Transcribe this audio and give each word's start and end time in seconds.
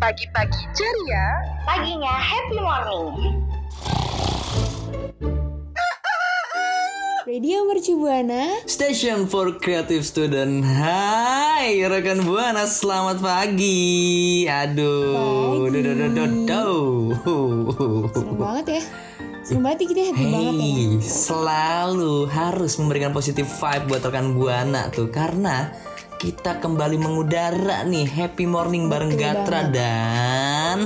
Pagi-pagi 0.00 0.64
ceria, 0.72 1.26
Paginya 1.62 2.16
Happy 2.16 2.56
Morning. 2.56 3.36
Radio 7.28 7.62
Mercubuana 7.62 8.64
Station 8.64 9.28
for 9.28 9.54
Creative 9.54 10.00
Student 10.00 10.64
Hai 10.64 11.84
rekan 11.84 12.24
Buana 12.24 12.64
selamat 12.64 13.20
pagi 13.20 14.48
Aduh 14.48 15.14
Pagi. 15.14 15.68
duh, 15.68 15.82
duh, 15.84 15.94
duh, 15.94 16.10
duh, 16.10 16.30
duh. 16.48 16.82
Serem 18.10 18.34
banget 18.34 18.66
ya 18.66 18.82
Serem 19.44 19.60
banget 19.62 19.78
kita 19.84 20.00
happy 20.10 20.24
banget 20.24 20.48
ya 20.48 20.58
Hey, 20.58 20.96
selalu 20.98 22.14
harus 22.26 22.72
memberikan 22.80 23.12
positif 23.12 23.46
vibe 23.60 23.84
buat 23.86 24.02
rekan 24.02 24.32
Buana 24.32 24.88
tuh 24.88 25.12
Karena 25.12 25.70
kita 26.20 26.60
kembali 26.60 27.00
mengudara 27.00 27.80
nih 27.88 28.04
Happy 28.04 28.44
morning 28.44 28.92
bareng 28.92 29.16
Betul 29.16 29.24
Gatra 29.24 29.60
banget. 29.64 29.72
dan 29.72 30.78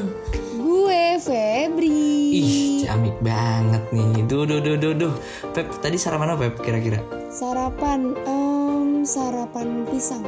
Gue 0.55 1.19
Febri 1.19 2.31
Ih, 2.31 2.87
ciamik 2.87 3.19
banget 3.19 3.83
nih 3.91 4.23
Duh, 4.31 4.47
duh, 4.47 4.63
duh, 4.63 4.79
duh, 4.79 4.95
duh 4.95 5.15
Pep, 5.51 5.67
tadi 5.83 5.99
sarapan 5.99 6.39
apa 6.39 6.47
Pep 6.47 6.63
kira-kira? 6.63 7.03
Sarapan 7.35 8.15
em, 8.31 9.03
Sarapan 9.03 9.83
pisang 9.91 10.23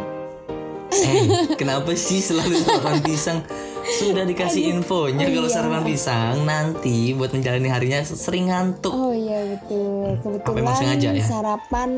Eh, 0.98 1.22
kenapa 1.54 1.92
sih 1.92 2.18
selalu 2.18 2.56
sarapan 2.58 2.96
pisang? 3.00 3.38
Sudah 3.86 4.22
dikasih 4.22 4.66
infonya 4.68 5.22
Oh 5.22 5.32
kalau 5.32 5.46
iya. 5.46 5.54
sarapan 5.54 5.82
pisang 5.82 6.36
nanti 6.42 6.96
buat 7.12 7.30
menjalani 7.30 7.68
harinya 7.68 8.02
sering 8.02 8.48
ngantuk. 8.48 8.90
Oh 8.90 9.10
iya 9.10 9.46
betul 9.48 10.18
emang 10.18 10.42
Kebetulan 10.42 10.74
sengaja 10.74 11.08
ya? 11.12 11.24
sarapan 11.24 11.90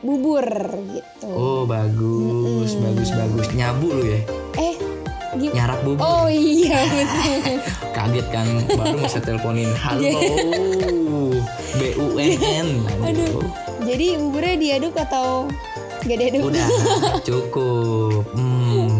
bubur 0.00 0.42
gitu 0.88 1.28
Oh 1.28 1.62
bagus, 1.62 2.74
bagus, 2.74 3.10
bagus. 3.12 3.46
Nyabu 3.52 3.86
lu 3.88 4.04
ya? 4.04 4.20
Eh 4.56 4.74
gi- 5.36 5.52
Nyarap 5.52 5.78
bubur. 5.82 6.02
Oh 6.02 6.26
iya 6.26 6.82
betul 6.84 7.62
Kaget 7.96 8.26
kan? 8.28 8.46
Baru 8.68 8.96
mau 8.96 9.06
saya 9.06 9.22
teleponin. 9.22 9.70
Halo, 9.74 10.10
BUMN. 11.72 12.68
Aduh 13.06 13.46
Jadi 13.82 14.14
buburnya 14.16 14.56
diaduk 14.56 14.94
atau 14.96 15.46
Gak 16.02 16.18
diaduk 16.18 16.50
Udah 16.50 16.66
cukup. 17.22 18.22
Hmm. 18.34 18.90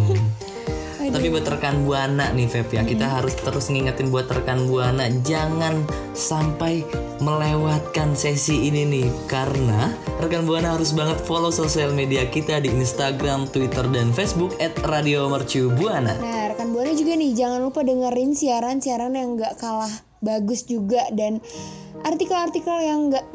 Aduh. 1.03 1.19
Tapi 1.19 1.27
buat 1.35 1.47
rekan 1.51 1.83
buana 1.83 2.31
nih 2.31 2.47
Feb 2.47 2.79
ya 2.79 2.87
Kita 2.87 3.19
harus 3.19 3.35
terus 3.35 3.75
ngingetin 3.75 4.15
buat 4.15 4.31
rekan 4.31 4.71
buana 4.71 5.11
Jangan 5.27 5.83
sampai 6.15 6.87
melewatkan 7.19 8.15
sesi 8.15 8.71
ini 8.71 8.87
nih 8.87 9.09
Karena 9.27 9.91
rekan 10.23 10.47
buana 10.47 10.79
harus 10.79 10.95
banget 10.95 11.19
follow 11.27 11.51
sosial 11.51 11.91
media 11.91 12.23
kita 12.31 12.63
Di 12.63 12.71
Instagram, 12.71 13.51
Twitter, 13.51 13.83
dan 13.91 14.15
Facebook 14.15 14.55
At 14.63 14.79
Radio 14.87 15.27
Mercu 15.27 15.75
Buana 15.75 16.15
Nah, 16.23 16.55
rekan 16.55 16.71
Buana 16.71 16.95
juga 16.95 17.19
nih 17.19 17.35
jangan 17.35 17.61
lupa 17.67 17.83
dengerin 17.83 18.39
siaran-siaran 18.39 19.19
yang 19.19 19.35
nggak 19.35 19.59
kalah 19.59 20.12
bagus 20.23 20.65
juga 20.65 21.03
dan 21.13 21.43
artikel-artikel 22.03 22.83
yang 22.83 23.07
nggak 23.11 23.27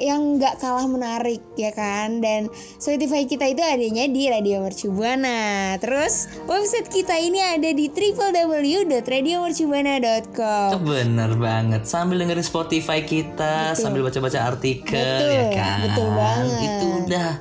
yang 0.00 0.40
nggak 0.40 0.56
kalah 0.64 0.88
menarik 0.88 1.44
ya 1.60 1.68
kan 1.76 2.24
dan 2.24 2.48
Spotify 2.80 3.28
kita 3.28 3.52
itu 3.52 3.60
adanya 3.60 4.08
di 4.08 4.32
Radio 4.32 4.64
Mercu 4.64 4.88
Buana. 4.92 5.76
Terus 5.76 6.28
website 6.48 6.88
kita 6.88 7.20
ini 7.20 7.36
ada 7.40 7.68
di 7.68 7.92
www.radiomercubuana.com. 7.92 10.80
Bener 10.84 11.36
banget 11.36 11.84
Sambil 11.84 12.24
dengerin 12.24 12.44
Spotify 12.44 13.04
kita 13.04 13.74
Sambil 13.76 14.02
baca-baca 14.04 14.44
artikel 14.56 14.96
Betul, 14.96 15.32
ya 15.32 15.50
kan 15.52 15.80
betul 15.84 16.08
banget. 16.16 16.64
Itu 16.64 16.86
udah 17.04 17.40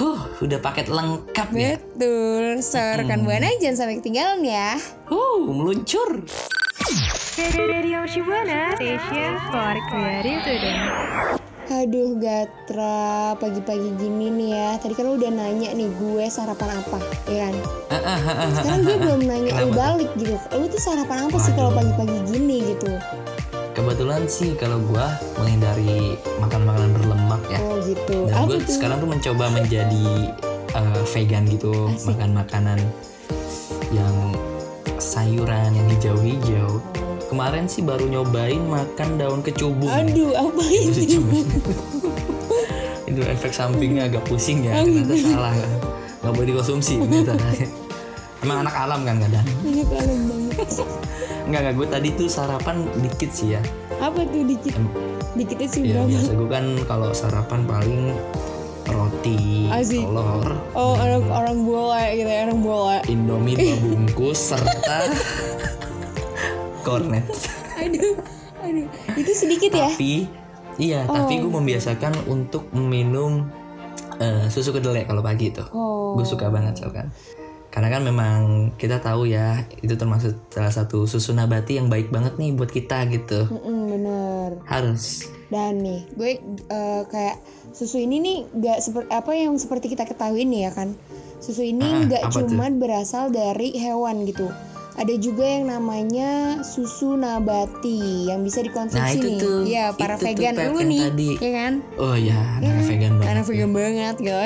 Huh, 0.00 0.16
udah 0.40 0.56
paket 0.64 0.88
lengkap 0.88 1.48
ya 1.52 1.76
Betul, 1.76 2.64
so 2.64 2.80
rekan 2.80 3.20
Buana 3.20 3.52
jangan 3.60 3.84
sampai 3.84 4.00
ketinggalan 4.00 4.40
ya. 4.40 4.80
Huh, 5.12 5.44
meluncur 5.52 6.24
Radio 7.36 8.08
Shibuana 8.08 8.80
Station 8.80 9.36
for 9.52 9.76
Creative. 9.92 11.36
Aduh 11.68 12.16
Gatra, 12.16 13.36
pagi-pagi 13.36 13.92
gini 14.00 14.32
nih 14.32 14.48
ya. 14.56 14.68
Tadi 14.80 14.96
kan 14.96 15.04
lu 15.04 15.20
udah 15.20 15.30
nanya 15.36 15.70
nih 15.76 15.86
gue 15.86 16.24
sarapan 16.32 16.80
apa, 16.80 16.98
ya 17.28 17.46
kan? 17.46 17.54
Sekarang 18.56 18.80
gue 18.88 18.96
belum 19.04 19.20
nanya 19.28 19.52
Kenapa 19.52 19.68
tuh? 19.68 19.76
balik 19.76 20.10
gitu. 20.16 20.34
Lu 20.56 20.66
tuh 20.66 20.80
sarapan 20.80 21.28
apa 21.28 21.36
sih 21.38 21.52
kalau 21.52 21.70
pagi-pagi 21.76 22.18
gini 22.24 22.56
gitu? 22.72 22.90
Kebetulan 23.80 24.28
sih 24.28 24.52
kalau 24.60 24.76
gua 24.84 25.08
menghindari 25.40 26.12
makan 26.36 26.68
makanan 26.68 26.90
berlemak 27.00 27.42
ya. 27.48 27.58
Oh 27.64 27.80
gitu. 27.80 28.28
Dan 28.28 28.44
gue 28.44 28.60
sekarang 28.68 29.00
tuh 29.00 29.08
mencoba 29.08 29.44
menjadi 29.48 30.04
eh, 30.76 31.00
vegan 31.16 31.48
gitu, 31.48 31.88
Asik. 31.88 32.12
makan 32.12 32.30
makanan 32.36 32.78
yang 33.88 34.36
sayuran 35.00 35.72
yang 35.72 35.88
hijau-hijau. 35.96 36.76
Kemarin 37.32 37.64
sih 37.72 37.80
baru 37.80 38.04
nyobain 38.04 38.60
makan 38.68 39.16
daun 39.16 39.40
kecubung. 39.40 39.88
Aduh, 39.88 40.36
apa 40.36 40.60
Itu 40.60 41.00
itu? 43.08 43.22
efek 43.32 43.56
sampingnya 43.56 44.12
agak 44.12 44.28
pusing 44.28 44.60
ya, 44.60 44.84
ternyata 44.84 45.16
salah. 45.16 45.56
Gak 46.20 46.32
boleh 46.36 46.52
dikonsumsi 46.52 47.00
ternyata. 47.00 47.32
Emang 48.40 48.64
anak 48.64 48.74
alam 48.74 49.00
kan 49.02 49.16
kadang. 49.18 49.46
Banyak 49.60 49.86
kalem 49.86 50.20
banget. 50.24 50.68
Enggak, 51.50 51.60
enggak 51.66 51.74
gue 51.74 51.86
tadi 51.88 52.08
tuh 52.14 52.28
sarapan 52.28 52.76
dikit 52.96 53.30
sih 53.30 53.48
ya. 53.52 53.60
Apa 53.98 54.22
tuh 54.22 54.44
dikit? 54.44 54.74
Dikitnya 55.32 55.66
sih 55.66 55.80
Ya 55.82 55.98
berapa? 55.98 56.08
biasa 56.08 56.30
gue 56.32 56.48
kan 56.48 56.64
kalau 56.86 57.10
sarapan 57.10 57.60
paling 57.64 58.02
roti, 58.86 59.66
Asik. 59.68 60.02
telur, 60.02 60.46
Oh, 60.72 60.94
orang 60.94 61.22
orang 61.26 61.58
bola 61.62 62.00
gitu 62.10 62.26
ya, 62.26 62.40
orang 62.44 62.60
bola. 62.60 62.96
Indomie 63.04 63.54
dua 63.54 63.76
bungkus 63.82 64.38
serta 64.50 64.98
kornet. 66.82 67.26
Aduh, 67.76 68.14
aduh. 68.60 68.86
Itu 69.14 69.32
sedikit 69.32 69.70
ya? 69.70 69.86
Tapi 69.86 70.26
iya, 70.76 71.00
tapi 71.04 71.38
gue 71.38 71.50
membiasakan 71.50 72.26
untuk 72.26 72.70
minum 72.72 73.46
eh, 74.16 74.46
susu 74.48 74.70
kedelai 74.70 75.04
kalau 75.04 75.20
pagi 75.20 75.50
itu. 75.50 75.62
Oh. 75.70 76.14
Gue 76.14 76.24
suka 76.24 76.48
banget 76.48 76.78
so 76.78 76.90
kan. 76.90 77.10
Karena 77.80 77.96
kan 77.96 78.04
memang 78.04 78.36
kita 78.76 79.00
tahu 79.00 79.24
ya 79.24 79.64
itu 79.80 79.96
termasuk 79.96 80.36
salah 80.52 80.68
satu 80.68 81.08
susu 81.08 81.32
nabati 81.32 81.80
yang 81.80 81.88
baik 81.88 82.12
banget 82.12 82.36
nih 82.36 82.52
buat 82.52 82.68
kita 82.68 83.08
gitu. 83.08 83.48
Mm-mm, 83.48 83.80
bener. 83.88 84.48
Harus. 84.68 85.24
Dan 85.48 85.80
nih, 85.80 86.04
gue 86.12 86.44
eh, 86.68 87.02
kayak 87.08 87.40
susu 87.72 87.96
ini 87.96 88.20
nih 88.20 88.38
nggak 88.52 88.78
seperti 88.84 89.08
apa 89.08 89.32
yang 89.32 89.56
seperti 89.56 89.96
kita 89.96 90.04
ketahui 90.04 90.44
nih 90.44 90.68
ya 90.68 90.76
kan. 90.76 90.92
Susu 91.40 91.64
ini 91.64 91.80
Ah, 91.80 92.04
nggak 92.04 92.22
tuh? 92.28 92.44
cuma 92.44 92.68
berasal 92.68 93.32
dari 93.32 93.72
hewan 93.72 94.28
gitu. 94.28 94.44
Ada 94.98 95.14
juga 95.16 95.46
yang 95.46 95.70
namanya 95.70 96.60
susu 96.60 97.14
nabati 97.14 98.26
yang 98.26 98.42
bisa 98.42 98.60
dikonsumsi 98.60 98.98
Nah, 98.98 99.14
itu 99.14 99.28
nih. 99.28 99.38
tuh, 99.38 99.58
Iya, 99.64 99.84
para 99.94 100.14
itu 100.14 100.20
tuh, 100.20 100.26
vegan 100.26 100.54
Pep, 100.54 100.68
lu 100.68 100.78
nih, 100.82 101.02
tadi. 101.06 101.30
ya 101.38 101.50
kan? 101.54 101.72
Oh 101.96 102.16
ya, 102.18 102.38
anak 102.58 102.84
vegan 102.84 103.12
banget. 103.16 103.30
Anak 103.30 103.44
vegan 103.46 103.70
banget 103.70 104.14
gitu. 104.18 104.38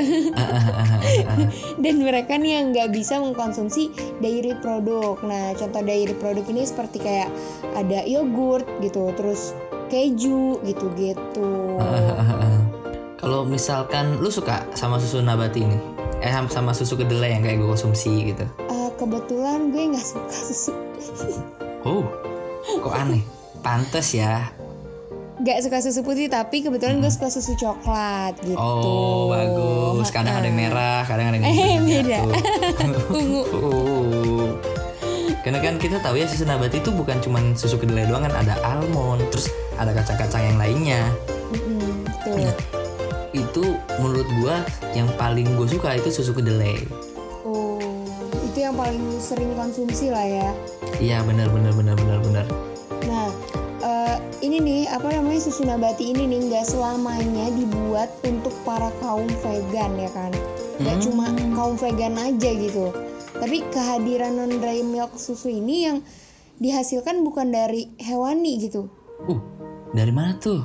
Dan 1.80 1.94
mereka 2.00 2.32
nih 2.36 2.50
yang 2.60 2.64
nggak 2.70 2.88
bisa 2.92 3.18
mengkonsumsi 3.18 3.82
dairy 4.20 4.54
produk. 4.60 5.16
Nah, 5.22 5.56
contoh 5.56 5.80
dairy 5.80 6.14
produk 6.14 6.44
ini 6.46 6.62
seperti 6.62 6.98
kayak 7.00 7.28
ada 7.74 8.04
yogurt 8.04 8.68
gitu, 8.78 9.10
terus 9.16 9.56
keju 9.88 10.60
gitu-gitu. 10.62 11.50
Kalau 13.16 13.48
misalkan 13.48 14.20
lu 14.20 14.28
suka 14.28 14.68
sama 14.76 15.00
susu 15.00 15.24
nabati 15.24 15.64
ini, 15.64 15.78
eh 16.20 16.28
sama 16.46 16.76
susu 16.76 16.94
kedelai 16.94 17.32
yang 17.32 17.42
kayak 17.42 17.56
gue 17.56 17.68
konsumsi 17.68 18.32
gitu. 18.32 18.44
Kebetulan 18.94 19.68
gue 19.68 19.82
nggak 19.90 20.06
suka 20.06 20.30
susu 20.30 20.72
Oh, 21.82 22.06
kok 22.78 22.94
aneh? 22.94 23.20
Pantes 23.60 24.12
ya. 24.12 24.48
nggak 25.34 25.60
suka 25.60 25.82
susu 25.82 26.00
putih 26.00 26.30
tapi 26.30 26.62
kebetulan 26.62 27.02
gue 27.02 27.10
suka 27.10 27.26
susu 27.26 27.52
coklat 27.54 28.38
gitu 28.40 28.54
Oh, 28.54 29.28
bagus. 29.28 30.08
Kadang 30.08 30.38
ada 30.38 30.46
yang 30.46 30.54
merah, 30.56 31.02
kadang 31.02 31.26
ada 31.26 31.36
yang 31.36 31.44
Eh, 31.44 31.52
hijau 31.52 31.82
beda. 31.82 32.18
nyatu. 32.22 32.30
ungu 33.18 33.42
Oh. 33.58 34.46
Karena 35.42 35.58
kan 35.58 35.76
kita 35.76 35.98
tahu 35.98 36.16
ya 36.16 36.24
susu 36.24 36.46
nabati 36.46 36.78
itu 36.78 36.88
bukan 36.88 37.18
cuma 37.18 37.36
susu 37.52 37.76
kedelai 37.76 38.06
doang 38.06 38.22
kan 38.22 38.32
ada 38.32 38.54
almond, 38.64 39.20
terus 39.28 39.50
ada 39.74 39.90
kacang-kacang 39.92 40.40
yang 40.40 40.56
lainnya. 40.56 41.02
Betul 41.50 42.38
Nah, 42.40 42.54
itu 43.34 43.64
menurut 43.98 44.28
gua 44.38 44.62
yang 44.92 45.10
paling 45.14 45.50
gue 45.52 45.66
suka 45.68 45.92
itu 45.94 46.08
susu 46.08 46.32
kedelai. 46.32 46.78
Itu 48.54 48.62
yang 48.62 48.78
paling 48.78 49.02
sering 49.18 49.50
konsumsi 49.58 50.14
lah 50.14 50.22
ya 50.22 50.50
Iya 51.02 51.26
benar 51.26 51.50
benar 51.50 51.74
benar 51.74 51.98
benar 51.98 52.18
benar. 52.22 52.46
Nah, 53.10 53.26
eh, 53.82 54.16
ini 54.46 54.62
nih 54.62 54.80
apa 54.94 55.10
namanya 55.10 55.42
susu 55.42 55.66
nabati 55.66 56.14
ini 56.14 56.30
nih 56.30 56.40
nggak 56.46 56.70
selamanya 56.70 57.50
dibuat 57.50 58.14
untuk 58.22 58.54
para 58.62 58.94
kaum 59.02 59.26
vegan 59.42 59.98
ya 59.98 60.06
kan? 60.14 60.30
Nggak 60.78 60.96
Hmm. 60.96 61.04
cuma 61.04 61.26
kaum 61.58 61.74
vegan 61.74 62.14
aja 62.14 62.50
gitu. 62.54 62.94
Tapi 63.34 63.66
kehadiran 63.74 64.38
non 64.38 64.54
dry 64.62 64.86
milk 64.86 65.18
susu 65.18 65.50
ini 65.50 65.90
yang 65.90 65.98
dihasilkan 66.62 67.26
bukan 67.26 67.50
dari 67.50 67.90
hewani 67.98 68.62
gitu. 68.62 68.86
Uh, 69.26 69.42
dari 69.90 70.14
mana 70.14 70.38
tuh? 70.38 70.62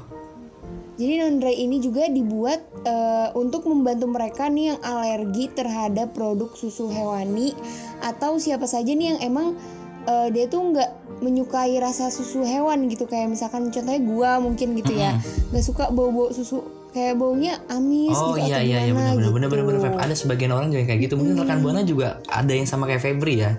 Jadi 1.00 1.13
non 1.16 1.40
dry 1.40 1.56
ini 1.56 1.80
juga 1.80 2.12
dibuat 2.12 2.60
eh, 2.84 3.31
untuk 3.31 3.63
membantu 3.72 4.12
mereka 4.12 4.51
nih 4.51 4.75
yang 4.75 4.80
alergi 4.84 5.48
terhadap 5.56 6.12
produk 6.12 6.51
susu 6.51 6.92
hewani 6.92 7.56
atau 8.04 8.36
siapa 8.36 8.68
saja 8.68 8.92
nih 8.92 9.16
yang 9.16 9.19
emang 9.24 9.56
eh, 10.04 10.28
dia 10.36 10.51
tuh 10.51 10.60
nggak 10.60 11.24
menyukai 11.24 11.80
rasa 11.80 12.12
susu 12.12 12.44
hewan 12.44 12.92
gitu 12.92 13.07
kayak 13.07 13.31
misalkan 13.31 13.72
contohnya 13.72 14.01
gua 14.04 14.44
mungkin 14.44 14.75
gitu 14.75 14.92
ya 14.92 15.16
nggak 15.56 15.63
suka 15.63 15.88
bau-bau 15.88 16.36
susu 16.36 16.63
kayak 16.92 17.16
baunya 17.16 17.60
amis 17.69 18.18
Oh 18.18 18.34
gitu 18.36 18.50
iya 18.50 18.60
atau 18.60 18.68
iya 18.68 18.78
iya 18.84 18.92
gimana 18.92 19.10
benar 19.16 19.31
benar 19.31 19.48
gitu. 19.48 19.68
benar 19.68 19.80
Feb. 19.84 19.96
Ada 20.04 20.13
sebagian 20.16 20.51
orang 20.51 20.68
juga 20.74 20.84
kayak 20.90 21.00
gitu. 21.06 21.13
Mungkin 21.16 21.36
rekan 21.38 21.60
buana 21.62 21.81
juga 21.86 22.19
ada 22.28 22.51
yang 22.51 22.68
sama 22.68 22.90
kayak 22.90 23.01
Febri 23.04 23.40
ya. 23.40 23.56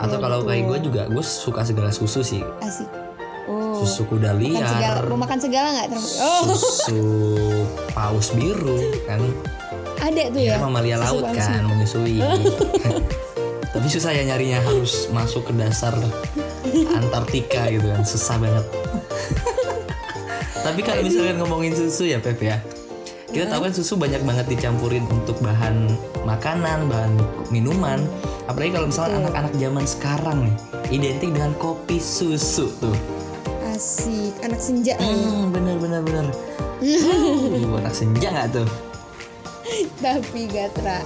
Atau 0.00 0.18
Iya, 0.18 0.24
kalau 0.24 0.38
kayak 0.42 0.64
gue 0.66 0.78
juga 0.90 1.02
gue 1.06 1.22
suka 1.22 1.62
segala 1.62 1.92
susu 1.94 2.24
sih. 2.24 2.42
asik. 2.64 3.01
Susu 3.82 4.06
kuda 4.06 4.30
Makan 4.32 4.46
segala, 4.62 4.78
liar, 4.94 5.04
mau 5.04 5.18
makan 5.18 5.38
segala 5.38 5.68
nggak? 5.74 5.86
Oh, 6.18 6.42
susu 6.48 7.02
paus 7.96 8.30
biru 8.30 8.78
kan. 9.04 9.18
ada 9.98 10.22
tuh 10.28 10.38
Ya, 10.38 10.54
ya. 10.54 10.56
mamalia 10.58 10.96
susu 10.96 11.04
laut 11.04 11.22
palsu. 11.24 11.38
kan 11.38 11.62
menyusui. 11.64 12.16
Tapi 13.72 13.86
susah 13.88 14.10
ya 14.10 14.22
nyarinya 14.22 14.60
harus 14.60 15.08
masuk 15.08 15.48
ke 15.48 15.52
dasar 15.54 15.94
Antartika 16.92 17.66
gitu 17.68 17.86
kan, 17.86 18.02
susah 18.02 18.36
banget. 18.36 18.66
Tapi 20.54 20.80
kalau 20.80 21.02
misalkan 21.02 21.36
ngomongin 21.38 21.72
susu 21.72 22.06
ya 22.06 22.18
Pep 22.18 22.38
ya. 22.38 22.62
Kita 23.26 23.48
tahu 23.48 23.64
kan 23.64 23.72
susu 23.72 23.96
banyak 23.96 24.20
banget 24.22 24.44
dicampurin 24.46 25.08
untuk 25.08 25.40
bahan 25.40 25.88
makanan, 26.22 26.84
bahan 26.84 27.16
minuman. 27.48 28.04
Apalagi 28.44 28.76
kalau 28.76 28.86
misalnya 28.86 29.24
anak-anak 29.24 29.52
zaman 29.56 29.84
sekarang 29.88 30.38
nih 30.44 30.54
identik 30.92 31.32
dengan 31.32 31.56
kopi 31.56 31.96
susu 31.96 32.68
tuh. 32.76 32.92
Asik, 33.82 34.30
anak 34.46 34.62
senja. 34.62 34.94
Hmm, 34.94 35.50
bener 35.50 35.74
bener 35.82 36.06
bener. 36.06 36.26
Uh, 36.78 37.74
anak 37.82 37.90
senja 37.90 38.30
nggak 38.30 38.62
tuh? 38.62 38.68
Tapi 39.98 40.46
Gatra 40.46 41.02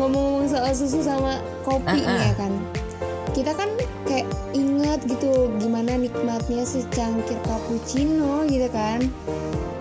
ngomong-ngomong 0.00 0.48
soal 0.48 0.72
susu 0.72 1.04
sama 1.04 1.44
kopi 1.62 2.00
Ah, 2.02 2.08
nih 2.08 2.08
ah. 2.08 2.24
ya 2.24 2.34
kan 2.40 2.52
kita 3.36 3.52
kan 3.52 3.68
kayak 4.08 4.26
ingat 4.56 5.04
gitu 5.04 5.52
gimana 5.60 5.94
nikmatnya 5.94 6.64
secangkir 6.64 7.36
cappuccino 7.44 8.48
gitu 8.48 8.66
kan 8.72 9.04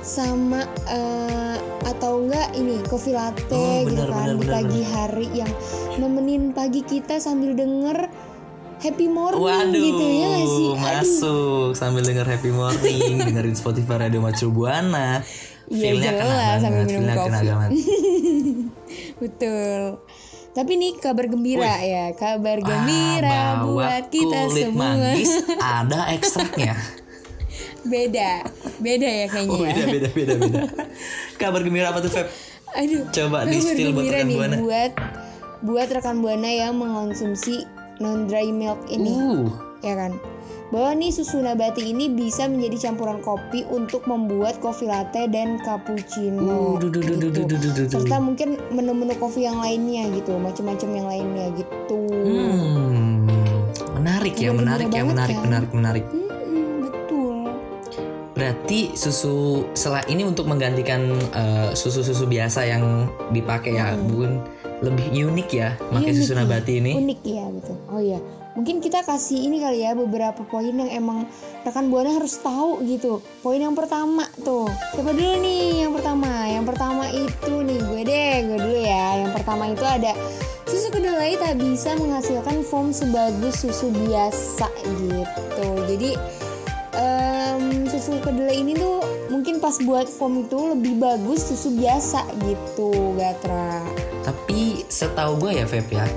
sama 0.06 0.68
eh, 0.92 1.58
atau 1.88 2.22
enggak 2.22 2.52
ini 2.54 2.84
kopi 2.86 3.16
latte 3.16 3.56
Oh, 3.56 3.88
gitu 3.88 4.06
kan 4.12 4.36
benar, 4.36 4.38
di 4.38 4.46
pagi 4.46 4.82
hari 4.86 5.28
yang 5.34 5.52
nemenin 5.98 6.52
pagi 6.54 6.86
kita 6.86 7.18
sambil 7.18 7.58
denger 7.58 8.06
happy 8.86 9.08
morning 9.08 9.42
Waduh, 9.42 9.74
gitu 9.74 10.06
ya 10.06 10.26
nggak 10.28 10.46
sih 10.46 10.54
Aduh, 10.62 10.74
masuk 10.78 11.70
sambil 11.74 12.02
denger 12.02 12.24
Happy 12.24 12.50
Morning, 12.50 13.18
dengerin 13.28 13.54
Spotify 13.54 13.98
Radio 14.00 14.22
Mercu 14.22 14.48
Buana. 14.48 15.26
Iya, 15.66 15.98
jelas, 15.98 16.62
sambil 16.62 16.86
minum 16.86 17.10
kopi. 17.10 17.82
betul 19.18 19.82
tapi 20.52 20.72
nih 20.74 20.96
kabar 20.96 21.26
gembira 21.26 21.76
ya 21.82 22.14
kabar 22.14 22.60
gembira 22.60 23.60
Ah, 23.60 23.66
buat 23.66 24.08
kita 24.08 24.40
kulit 24.48 24.64
semua 24.70 24.94
manggis 24.94 25.32
ada 25.58 26.08
ekstraknya. 26.16 26.76
beda 27.84 28.46
beda 28.78 29.10
ya 29.16 29.26
kayaknya 29.28 29.52
Oh, 29.52 29.64
ya 29.64 29.74
beda 29.76 29.88
beda 29.88 30.08
beda 30.10 30.34
beda. 30.38 30.60
Kabar 31.36 31.60
gembira 31.60 31.90
apa 31.90 32.00
tuh 32.00 32.10
Feb? 32.10 32.28
aduh 32.72 33.04
Coba 33.10 33.38
di-spill 33.46 33.92
buat 33.92 34.06
rekan 34.06 34.30
Buana. 34.30 34.56
buat 34.58 34.92
buat 35.62 35.90
rekan 35.90 36.18
buana 36.20 36.48
yang 36.48 36.74
mengonsumsi 36.74 37.64
non 38.04 38.28
dry 38.28 38.52
milk 38.52 38.80
ini 38.92 39.14
Uh, 39.16 39.48
ya 39.84 39.96
kan 39.96 40.18
bahwa 40.74 40.98
nih 40.98 41.14
susu 41.14 41.40
nabati 41.46 41.94
ini 41.94 42.10
bisa 42.10 42.50
menjadi 42.50 42.90
campuran 42.90 43.22
kopi 43.22 43.62
untuk 43.70 44.02
membuat 44.10 44.58
kopi 44.60 44.90
latte 44.90 45.30
dan 45.30 45.62
cappuccino 45.62 46.42
Uh, 46.42 46.74
duh, 46.82 46.90
duh, 46.90 47.06
duh, 47.06 47.16
duh, 47.16 47.30
gitu. 47.30 47.46
duh, 47.46 47.58
duh, 47.62 47.72
duh, 47.72 47.86
duh. 47.86 48.02
serta 48.02 48.18
mungkin 48.18 48.58
menu-menu 48.74 49.14
kopi 49.22 49.46
yang 49.46 49.62
lainnya 49.62 50.10
gitu 50.18 50.36
macam-macam 50.42 50.90
yang 50.90 51.08
lainnya 51.08 51.46
gitu 51.54 52.02
hmm, 52.10 53.30
menarik 54.02 54.36
ya, 54.42 54.52
menarik 54.52 54.88
ya, 54.90 55.06
banget 55.06 55.14
menarik, 55.16 55.36
kan? 55.38 55.46
menarik, 55.46 55.72
menarik. 55.72 56.06
Mm-mm, 56.10 56.74
betul 56.90 57.36
Berarti 58.36 58.80
susu 59.00 59.64
setelah 59.72 60.04
ini 60.12 60.28
untuk 60.28 60.50
menggantikan 60.50 61.08
eh, 61.32 61.70
susu-susu 61.72 62.28
biasa 62.28 62.68
yang 62.68 63.08
dipakai 63.32 63.78
ya, 63.78 63.96
bun 63.96 64.44
lebih 64.84 65.32
unik 65.32 65.50
ya, 65.56 65.80
pakai 65.80 66.12
Unik 66.12 66.20
susu 66.20 66.34
nabati 66.36 66.74
ini. 66.84 66.92
unik 67.00 67.22
ya 67.24 67.46
gitu 67.56 67.74
oh 67.92 68.02
iya. 68.02 68.20
Mungkin 68.56 68.80
kita 68.80 69.04
kasih 69.04 69.52
ini 69.52 69.60
kali 69.60 69.84
ya 69.84 69.92
beberapa 70.00 70.40
poin 70.48 70.72
yang 70.72 70.88
emang 70.88 71.28
rekan 71.68 71.92
buana 71.92 72.16
harus 72.16 72.40
tahu 72.40 72.80
gitu. 72.88 73.20
Poin 73.44 73.60
yang 73.60 73.76
pertama 73.76 74.32
tuh. 74.48 74.72
Siapa 74.96 75.12
dulu 75.12 75.44
nih 75.44 75.84
yang 75.84 75.92
pertama? 75.92 76.48
Yang 76.48 76.66
pertama 76.72 77.04
itu 77.12 77.54
nih 77.68 77.80
gue 77.84 78.02
deh 78.08 78.34
gue 78.48 78.58
dulu 78.64 78.80
ya. 78.80 79.28
Yang 79.28 79.32
pertama 79.36 79.64
itu 79.68 79.84
ada 79.84 80.16
susu 80.72 80.88
kedelai 80.88 81.36
tak 81.36 81.60
bisa 81.60 82.00
menghasilkan 82.00 82.64
foam 82.64 82.96
sebagus 82.96 83.60
susu 83.60 83.92
biasa 83.92 84.72
gitu. 85.04 85.68
Jadi 85.92 86.16
em, 86.96 87.86
susu 87.92 88.18
kedelai 88.24 88.64
ini 88.64 88.74
tuh 88.76 89.04
mungkin 89.30 89.60
pas 89.60 89.76
buat 89.84 90.08
foam 90.08 90.48
itu 90.48 90.74
lebih 90.74 90.98
bagus 90.98 91.52
susu 91.52 91.76
biasa 91.76 92.24
gitu 92.48 93.14
Gatra 93.20 93.84
Tapi 94.24 94.88
setahu 94.90 95.38
gue 95.38 95.62
ya 95.62 95.66
Feb 95.70 95.86
ya, 95.92 96.08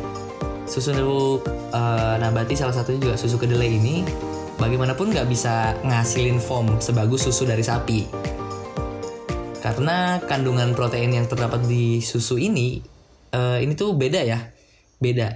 susu 0.64 0.92
eh, 0.94 2.14
nabati 2.20 2.54
salah 2.56 2.72
satunya 2.72 3.10
juga 3.10 3.14
susu 3.20 3.36
kedelai 3.36 3.68
ini 3.76 4.04
bagaimanapun 4.58 5.14
nggak 5.14 5.28
bisa 5.30 5.78
ngasilin 5.86 6.42
foam 6.42 6.76
sebagus 6.82 7.24
susu 7.30 7.46
dari 7.46 7.62
sapi. 7.62 8.00
Karena 9.58 10.18
kandungan 10.22 10.74
protein 10.74 11.14
yang 11.14 11.26
terdapat 11.30 11.64
di 11.64 12.02
susu 12.02 12.36
ini 12.36 12.82
eh, 13.32 13.58
ini 13.62 13.72
tuh 13.78 13.94
beda 13.94 14.20
ya, 14.24 14.38
beda. 14.98 15.28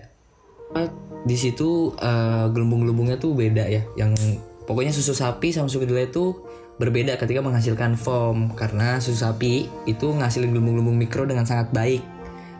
Di 1.23 1.37
situ 1.39 1.95
eh, 1.97 2.47
gelembung-gelembungnya 2.51 3.17
tuh 3.17 3.33
beda 3.33 3.65
ya. 3.71 3.83
Yang 3.95 4.43
pokoknya 4.73 4.97
susu 4.97 5.13
sapi 5.13 5.53
sama 5.53 5.69
susu 5.69 5.85
kedelai 5.85 6.09
tuh 6.09 6.49
berbeda 6.81 7.21
ketika 7.21 7.45
menghasilkan 7.45 8.01
foam 8.01 8.57
karena 8.57 8.97
susu 9.05 9.21
sapi 9.21 9.69
itu 9.85 10.09
ngasilin 10.09 10.49
gelembung-gelembung 10.57 10.97
mikro 10.97 11.29
dengan 11.29 11.45
sangat 11.45 11.69
baik 11.77 12.01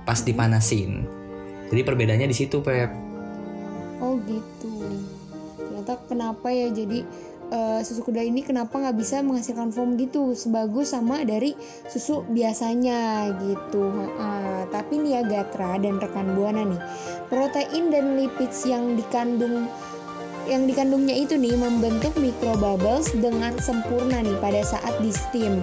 pas 0.05 0.21
dipanasin. 0.21 1.09
Jadi 1.73 1.81
perbedaannya 1.81 2.29
di 2.29 2.37
situ 2.37 2.61
Pep. 2.61 2.93
Oh 4.05 4.21
gitu. 4.29 4.93
Ternyata 5.57 5.97
kenapa 6.05 6.53
ya 6.53 6.69
jadi 6.69 7.01
eh, 7.49 7.81
susu 7.81 8.05
kedelai 8.05 8.29
ini 8.29 8.45
kenapa 8.45 8.77
nggak 8.77 9.01
bisa 9.01 9.25
menghasilkan 9.25 9.73
foam 9.73 9.97
gitu 9.97 10.37
sebagus 10.37 10.93
sama 10.93 11.25
dari 11.25 11.57
susu 11.89 12.29
biasanya 12.29 13.33
gitu. 13.41 13.89
Ha-ha. 14.21 14.69
Tapi 14.69 15.01
nih 15.01 15.17
ya 15.17 15.23
Gatra 15.25 15.81
dan 15.81 15.97
rekan 15.97 16.37
buana 16.37 16.69
nih, 16.69 16.81
protein 17.33 17.89
dan 17.89 18.21
lipids 18.21 18.69
yang 18.69 19.01
dikandung 19.01 19.65
yang 20.47 20.67
dikandungnya 20.67 21.15
itu 21.15 21.39
nih 21.39 21.55
membentuk 21.55 22.15
microbubbles 22.19 23.15
dengan 23.15 23.55
sempurna 23.63 24.23
nih 24.23 24.37
pada 24.43 24.63
saat 24.67 24.95
di 24.99 25.11
steam. 25.15 25.63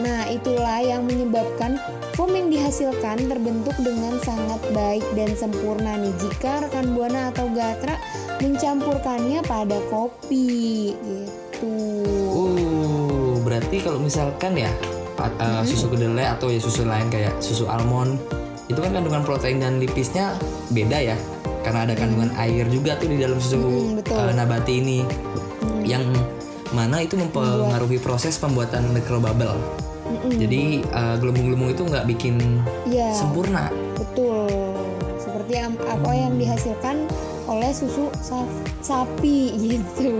Nah, 0.00 0.28
itulah 0.28 0.84
yang 0.84 1.08
menyebabkan 1.08 1.80
foam 2.14 2.34
yang 2.36 2.52
dihasilkan 2.52 3.30
terbentuk 3.30 3.74
dengan 3.80 4.20
sangat 4.22 4.60
baik 4.74 5.04
dan 5.16 5.32
sempurna 5.34 5.96
nih 5.96 6.14
jika 6.20 6.66
rekan 6.66 6.92
buana 6.92 7.30
atau 7.32 7.48
gatra 7.52 7.96
mencampurkannya 8.38 9.42
pada 9.46 9.78
kopi 9.90 10.94
gitu. 10.94 11.74
Uh, 12.30 13.34
berarti 13.42 13.82
kalau 13.82 13.98
misalkan 13.98 14.54
ya 14.54 14.70
uh, 15.18 15.62
susu 15.66 15.90
kedelai 15.90 16.30
atau 16.30 16.46
ya 16.52 16.60
susu 16.62 16.86
lain 16.86 17.10
kayak 17.10 17.34
susu 17.42 17.66
almond 17.66 18.18
itu 18.68 18.78
kan 18.78 18.92
kandungan 18.92 19.24
protein 19.24 19.58
dan 19.58 19.80
lipisnya 19.80 20.36
beda 20.70 21.14
ya 21.14 21.16
karena 21.68 21.84
ada 21.84 21.94
kandungan 21.94 22.32
air 22.34 22.64
juga 22.66 22.96
tuh 22.96 23.08
di 23.08 23.20
dalam 23.20 23.36
susu 23.36 23.60
Mm, 23.60 24.00
betul. 24.00 24.16
uh, 24.16 24.32
nabati 24.32 24.74
ini 24.74 24.98
yang 25.84 26.00
mana 26.70 27.00
itu 27.00 27.12
mempengaruhi 27.14 27.96
proses 27.98 28.36
pembuatan 28.36 28.88
microbubble 28.90 29.52
jadi 30.30 30.80
uh, 30.88 31.16
gelembung-gelembung 31.16 31.68
itu 31.68 31.84
nggak 31.84 32.08
bikin 32.08 32.40
Iya. 32.84 33.12
sempurna 33.12 33.68
Betul. 33.94 34.48
Seperti 35.18 35.52
yang 35.54 35.76
apa 35.78 36.10
yang 36.10 36.32
dihasilkan 36.34 37.04
oleh 37.44 37.68
susu 37.70 38.08
sa- 38.18 38.48
sapi 38.80 39.52
gitu. 39.68 40.16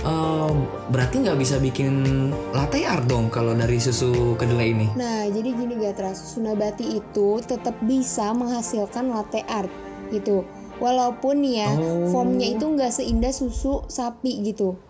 Oh, 0.00 0.50
berarti 0.88 1.22
nggak 1.22 1.36
bisa 1.36 1.56
bikin 1.56 2.02
latte 2.50 2.82
art 2.82 3.06
dong 3.06 3.28
kalau 3.28 3.54
dari 3.54 3.78
susu 3.78 4.34
kedelai 4.34 4.72
ini 4.72 4.86
Nah, 4.92 5.26
jadi 5.26 5.48
gini 5.48 5.78
Gatra, 5.78 6.10
susu 6.10 6.40
nabati 6.40 6.98
itu 6.98 7.38
tetap 7.40 7.78
bisa 7.80 8.30
menghasilkan 8.32 9.08
latte 9.08 9.46
art 9.46 9.70
gitu. 10.08 10.42
Walaupun 10.80 11.44
ya, 11.44 11.68
Oh. 11.70 12.08
formnya 12.08 12.48
itu 12.48 12.64
nggak 12.64 12.90
seindah 12.90 13.30
susu 13.30 13.84
sapi 13.86 14.40
gitu. 14.42 14.80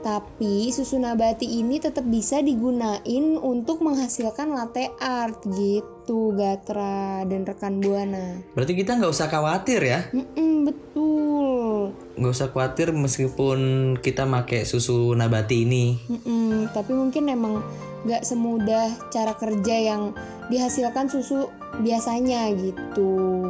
Tapi 0.00 0.68
susu 0.68 0.96
nabati 0.96 1.46
ini 1.46 1.78
tetap 1.78 2.04
bisa 2.04 2.40
digunain 2.40 3.00
untuk 3.36 3.80
menghasilkan 3.80 4.52
latte 4.52 4.92
art 4.98 5.40
gitu, 5.46 5.88
Gatra 6.30 7.24
dan 7.24 7.40
rekan 7.42 7.80
Buana. 7.80 8.36
berarti 8.52 8.72
kita 8.74 8.92
nggak 8.94 9.08
usah 9.08 9.24
khawatir 9.26 9.80
ya 9.80 10.04
Mm-mm, 10.10 10.68
betul. 10.68 11.88
nggak 12.14 12.28
usah 12.30 12.48
khawatir 12.48 12.92
meskipun 12.92 13.58
kita 13.98 14.24
pakai 14.24 14.62
susu 14.62 15.12
nabati 15.12 15.64
ini 15.64 15.96
Mm-mm, 16.06 16.68
tapi 16.70 16.92
mungkin 16.92 17.24
emang 17.26 17.64
nggak 18.04 18.20
semudah 18.20 18.84
cara 19.08 19.32
kerja 19.32 19.76
yang 19.86 20.12
dihasilkan 20.46 21.08
susu 21.08 21.48
biasanya 21.76 22.52
gitu. 22.52 23.40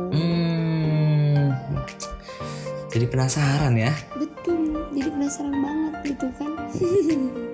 Jadi 2.94 3.10
penasaran 3.10 3.74
ya. 3.74 3.90
Betul, 4.14 4.86
jadi 4.94 5.10
penasaran 5.10 5.50
banget 5.58 5.94
gitu 6.14 6.26
kan. 6.38 6.50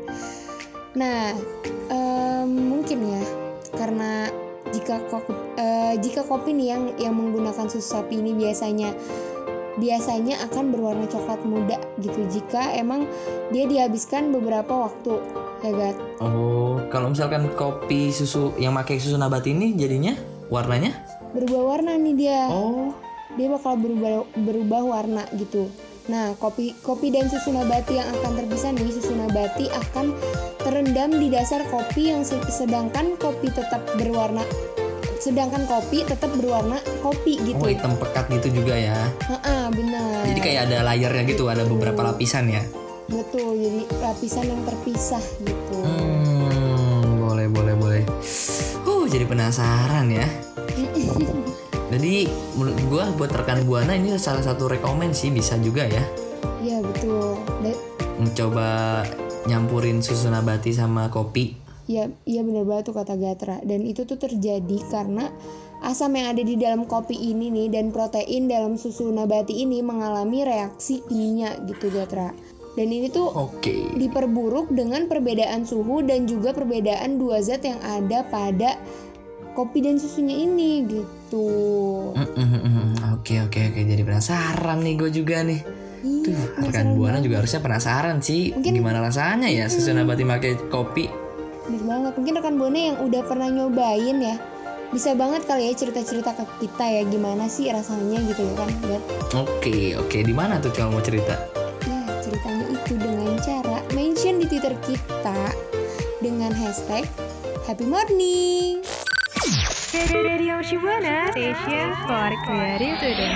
nah, 1.01 1.33
em, 1.89 2.51
mungkin 2.53 2.99
ya 3.09 3.25
karena 3.73 4.29
jika 4.69 5.01
kopi, 5.09 5.33
eh, 5.57 5.97
jika 6.05 6.29
kopi 6.29 6.53
nih 6.53 6.77
yang 6.77 6.83
yang 7.01 7.15
menggunakan 7.17 7.73
susu 7.73 7.97
sapi 7.97 8.21
ini 8.21 8.37
biasanya 8.37 8.93
biasanya 9.81 10.45
akan 10.45 10.77
berwarna 10.77 11.09
coklat 11.09 11.41
muda 11.49 11.81
gitu 12.05 12.21
jika 12.29 12.77
emang 12.77 13.09
dia 13.49 13.65
dihabiskan 13.65 14.29
beberapa 14.29 14.93
waktu 14.93 15.25
ya 15.65 15.73
Gat. 15.73 15.97
Oh, 16.21 16.85
kalau 16.93 17.17
misalkan 17.17 17.49
kopi 17.57 18.13
susu 18.13 18.53
yang 18.61 18.77
pakai 18.77 19.01
susu 19.01 19.17
nabati 19.17 19.57
ini 19.57 19.73
jadinya 19.73 20.13
warnanya? 20.53 20.93
berubah 21.31 21.63
warna 21.63 21.95
nih 21.95 22.15
dia. 22.19 22.41
Oh, 22.51 22.91
dia 23.39 23.47
bakal 23.51 23.79
berubah 23.79 24.27
berubah 24.35 24.83
warna 24.83 25.23
gitu. 25.37 25.71
Nah, 26.09 26.35
kopi 26.43 26.75
kopi 26.83 27.15
dan 27.15 27.31
susu 27.31 27.55
nabati 27.55 28.01
yang 28.01 28.09
akan 28.19 28.43
terpisah 28.43 28.75
nih, 28.75 28.91
susu 28.91 29.15
nabati 29.15 29.71
akan 29.71 30.11
terendam 30.59 31.15
di 31.15 31.31
dasar 31.31 31.63
kopi 31.71 32.11
yang 32.11 32.27
se- 32.27 32.43
sedangkan 32.51 33.15
kopi 33.17 33.53
tetap 33.53 33.85
berwarna 33.95 34.43
sedangkan 35.21 35.69
kopi 35.69 36.01
tetap 36.09 36.33
berwarna 36.33 36.81
kopi 37.05 37.37
gitu. 37.45 37.61
oh 37.61 37.69
hitam 37.69 37.93
pekat 38.01 38.33
gitu 38.41 38.65
juga 38.65 38.73
ya. 38.73 38.97
Heeh, 39.29 39.69
benar. 39.69 40.25
Jadi 40.25 40.41
kayak 40.41 40.61
ada 40.73 40.79
layernya 40.81 41.23
gitu, 41.29 41.53
ada 41.53 41.69
beberapa 41.69 42.01
lapisan 42.01 42.49
ya. 42.49 42.65
betul, 43.11 43.59
jadi 43.59 43.85
lapisan 44.01 44.47
yang 44.49 44.63
terpisah 44.65 45.21
gitu. 45.45 45.77
Hmm, 45.83 47.21
boleh 47.21 47.53
boleh 47.53 47.75
boleh. 47.77 48.03
Uh, 48.87 49.05
jadi 49.11 49.29
penasaran 49.29 50.09
ya. 50.09 50.25
Jadi 51.91 52.31
menurut 52.55 52.79
gua 52.87 53.05
buat 53.19 53.35
rekan 53.35 53.67
buana 53.67 53.99
ini 53.99 54.15
salah 54.15 54.47
satu 54.47 54.71
rekomen 54.71 55.11
sih 55.11 55.35
bisa 55.35 55.59
juga 55.59 55.85
ya 55.91 56.03
Iya, 56.61 56.85
betul. 56.85 57.41
Da- 57.65 57.83
mencoba 58.21 58.69
nyampurin 59.49 60.05
susu 60.05 60.29
nabati 60.29 60.77
sama 60.77 61.09
kopi. 61.09 61.57
Iya, 61.89 62.13
iya 62.29 62.45
benar 62.45 62.69
banget 62.69 62.93
tuh 62.93 62.97
kata 63.01 63.17
Gatra. 63.17 63.57
Dan 63.65 63.83
itu 63.83 64.05
tuh 64.05 64.21
terjadi 64.21 64.79
karena 64.93 65.33
asam 65.81 66.13
yang 66.15 66.37
ada 66.37 66.43
di 66.45 66.55
dalam 66.55 66.85
kopi 66.85 67.17
ini 67.17 67.49
nih 67.49 67.73
dan 67.73 67.91
protein 67.91 68.47
dalam 68.47 68.77
susu 68.77 69.09
nabati 69.09 69.65
ini 69.65 69.81
mengalami 69.81 70.45
reaksi 70.45 71.01
kimia 71.09 71.59
gitu 71.67 71.89
Gatra. 71.91 72.31
Dan 72.79 72.95
ini 72.95 73.11
tuh 73.11 73.27
Oke. 73.35 73.91
diperburuk 73.99 74.71
dengan 74.71 75.11
perbedaan 75.11 75.67
suhu 75.67 76.07
dan 76.07 76.31
juga 76.31 76.55
perbedaan 76.55 77.19
dua 77.19 77.43
zat 77.43 77.67
yang 77.67 77.83
ada 77.83 78.23
pada 78.31 78.79
kopi 79.61 79.85
dan 79.85 80.01
susunya 80.01 80.41
ini 80.41 80.89
gitu. 80.89 81.47
Oke 83.13 83.37
oke 83.39 83.61
oke 83.61 83.81
jadi 83.85 84.01
penasaran 84.01 84.81
nih 84.81 84.95
gue 84.97 85.11
juga 85.13 85.45
nih. 85.45 85.61
Ih, 86.01 86.25
Tuh 86.25 86.33
rekan 86.57 86.97
buana 86.97 87.21
juga 87.21 87.45
harusnya 87.45 87.61
penasaran 87.61 88.25
sih 88.25 88.57
Mungkin- 88.57 88.73
gimana 88.73 89.05
rasanya 89.05 89.53
ya 89.53 89.69
susu 89.69 89.93
nabati 89.93 90.25
pakai 90.25 90.57
kopi. 90.67 91.13
Bener 91.69 91.83
banget. 91.85 92.13
Mungkin 92.17 92.35
rekan 92.35 92.55
buana 92.57 92.79
yang 92.81 92.97
udah 93.05 93.23
pernah 93.23 93.53
nyobain 93.53 94.17
ya 94.17 94.41
bisa 94.91 95.13
banget 95.13 95.45
kali 95.45 95.69
ya 95.69 95.77
cerita-cerita 95.77 96.33
ke 96.33 96.45
kita 96.59 96.83
ya 96.83 97.03
gimana 97.05 97.47
sih 97.47 97.69
rasanya 97.69 98.19
gitu 98.27 98.43
ya 98.43 98.55
kan 98.57 98.69
Gat? 98.83 99.03
Oke 99.37 99.95
oke 99.95 100.19
di 100.19 100.33
mana 100.33 100.57
tuh 100.59 100.73
kalau 100.73 100.97
mau 100.97 101.05
cerita? 101.05 101.37
Ya, 101.85 102.01
ceritanya 102.19 102.65
itu 102.67 102.97
dengan 102.97 103.37
cara 103.39 103.79
mention 103.93 104.41
di 104.41 104.49
Twitter 104.49 104.75
kita 104.83 105.39
dengan 106.19 106.51
hashtag 106.51 107.05
Happy 107.69 107.87
Morning. 107.87 108.83
Radio 109.91 110.63
Shibuana, 110.63 111.35
station 111.35 111.91
for 112.07 112.31
creative 112.47 112.95
student. 113.03 113.35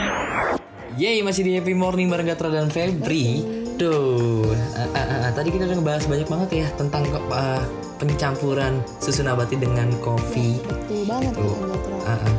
Yeay 0.95 1.19
masih 1.27 1.43
di 1.43 1.59
Happy 1.59 1.75
Morning 1.75 2.07
bareng 2.07 2.31
Gatra 2.31 2.47
dan 2.47 2.71
Febri. 2.71 3.43
Tuh 3.75 4.47
ah, 4.79 4.87
ah, 4.95 5.07
ah, 5.27 5.33
tadi 5.35 5.51
kita 5.51 5.67
udah 5.67 5.83
ngebahas 5.83 6.07
banyak 6.07 6.29
banget 6.31 6.51
ya 6.63 6.67
tentang 6.79 7.11
ah, 7.35 7.59
pencampuran 7.99 8.79
susu 9.03 9.27
nabati 9.27 9.59
dengan 9.59 9.91
kopi. 9.99 10.63
Betul 10.63 11.03
banget 11.11 11.35
Tuh. 11.35 11.43
ya 11.43 11.67
Gatra. 11.75 11.97
Ah, 12.07 12.23
ah. 12.23 12.35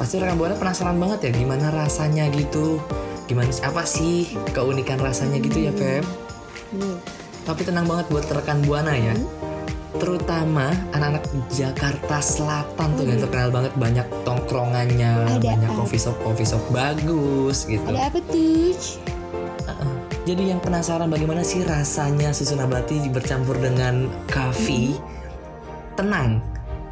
Pasti 0.00 0.14
rekan 0.16 0.36
buana 0.40 0.56
penasaran 0.56 0.96
banget 0.96 1.18
ya 1.28 1.30
gimana 1.36 1.68
rasanya 1.68 2.32
gitu. 2.32 2.80
Gimana 3.28 3.52
sih- 3.52 3.68
apa 3.68 3.84
sih 3.84 4.32
keunikan 4.56 4.96
rasanya 4.96 5.36
gitu 5.44 5.68
ya 5.68 5.72
Feb? 5.76 6.08
Nih, 6.72 6.96
Tapi 7.44 7.68
tenang 7.68 7.84
banget 7.84 8.08
buat 8.08 8.24
rekan 8.24 8.64
buana 8.64 8.96
ya. 8.96 9.12
Terutama 9.92 10.72
anak-anak 10.96 11.24
Jakarta 11.52 12.16
Selatan 12.18 12.88
tuh 12.96 13.04
yang 13.04 13.20
terkenal 13.20 13.52
banget 13.52 13.72
banyak 13.76 14.06
tongkrongannya, 14.24 15.36
Ada 15.36 15.40
banyak 15.40 15.68
apa? 15.68 15.78
coffee 15.78 16.00
shop 16.00 16.16
coffee 16.24 16.48
shop 16.48 16.64
bagus 16.72 17.68
gitu. 17.68 17.84
ada 17.84 18.08
apa 18.08 18.18
tuh? 18.24 18.72
Jadi 20.22 20.54
yang 20.54 20.62
penasaran 20.62 21.10
bagaimana 21.10 21.42
sih 21.42 21.66
rasanya 21.66 22.30
susu 22.30 22.54
nabati 22.54 23.10
bercampur 23.10 23.58
dengan 23.58 24.06
kopi? 24.30 24.94
Tenang, 25.98 26.38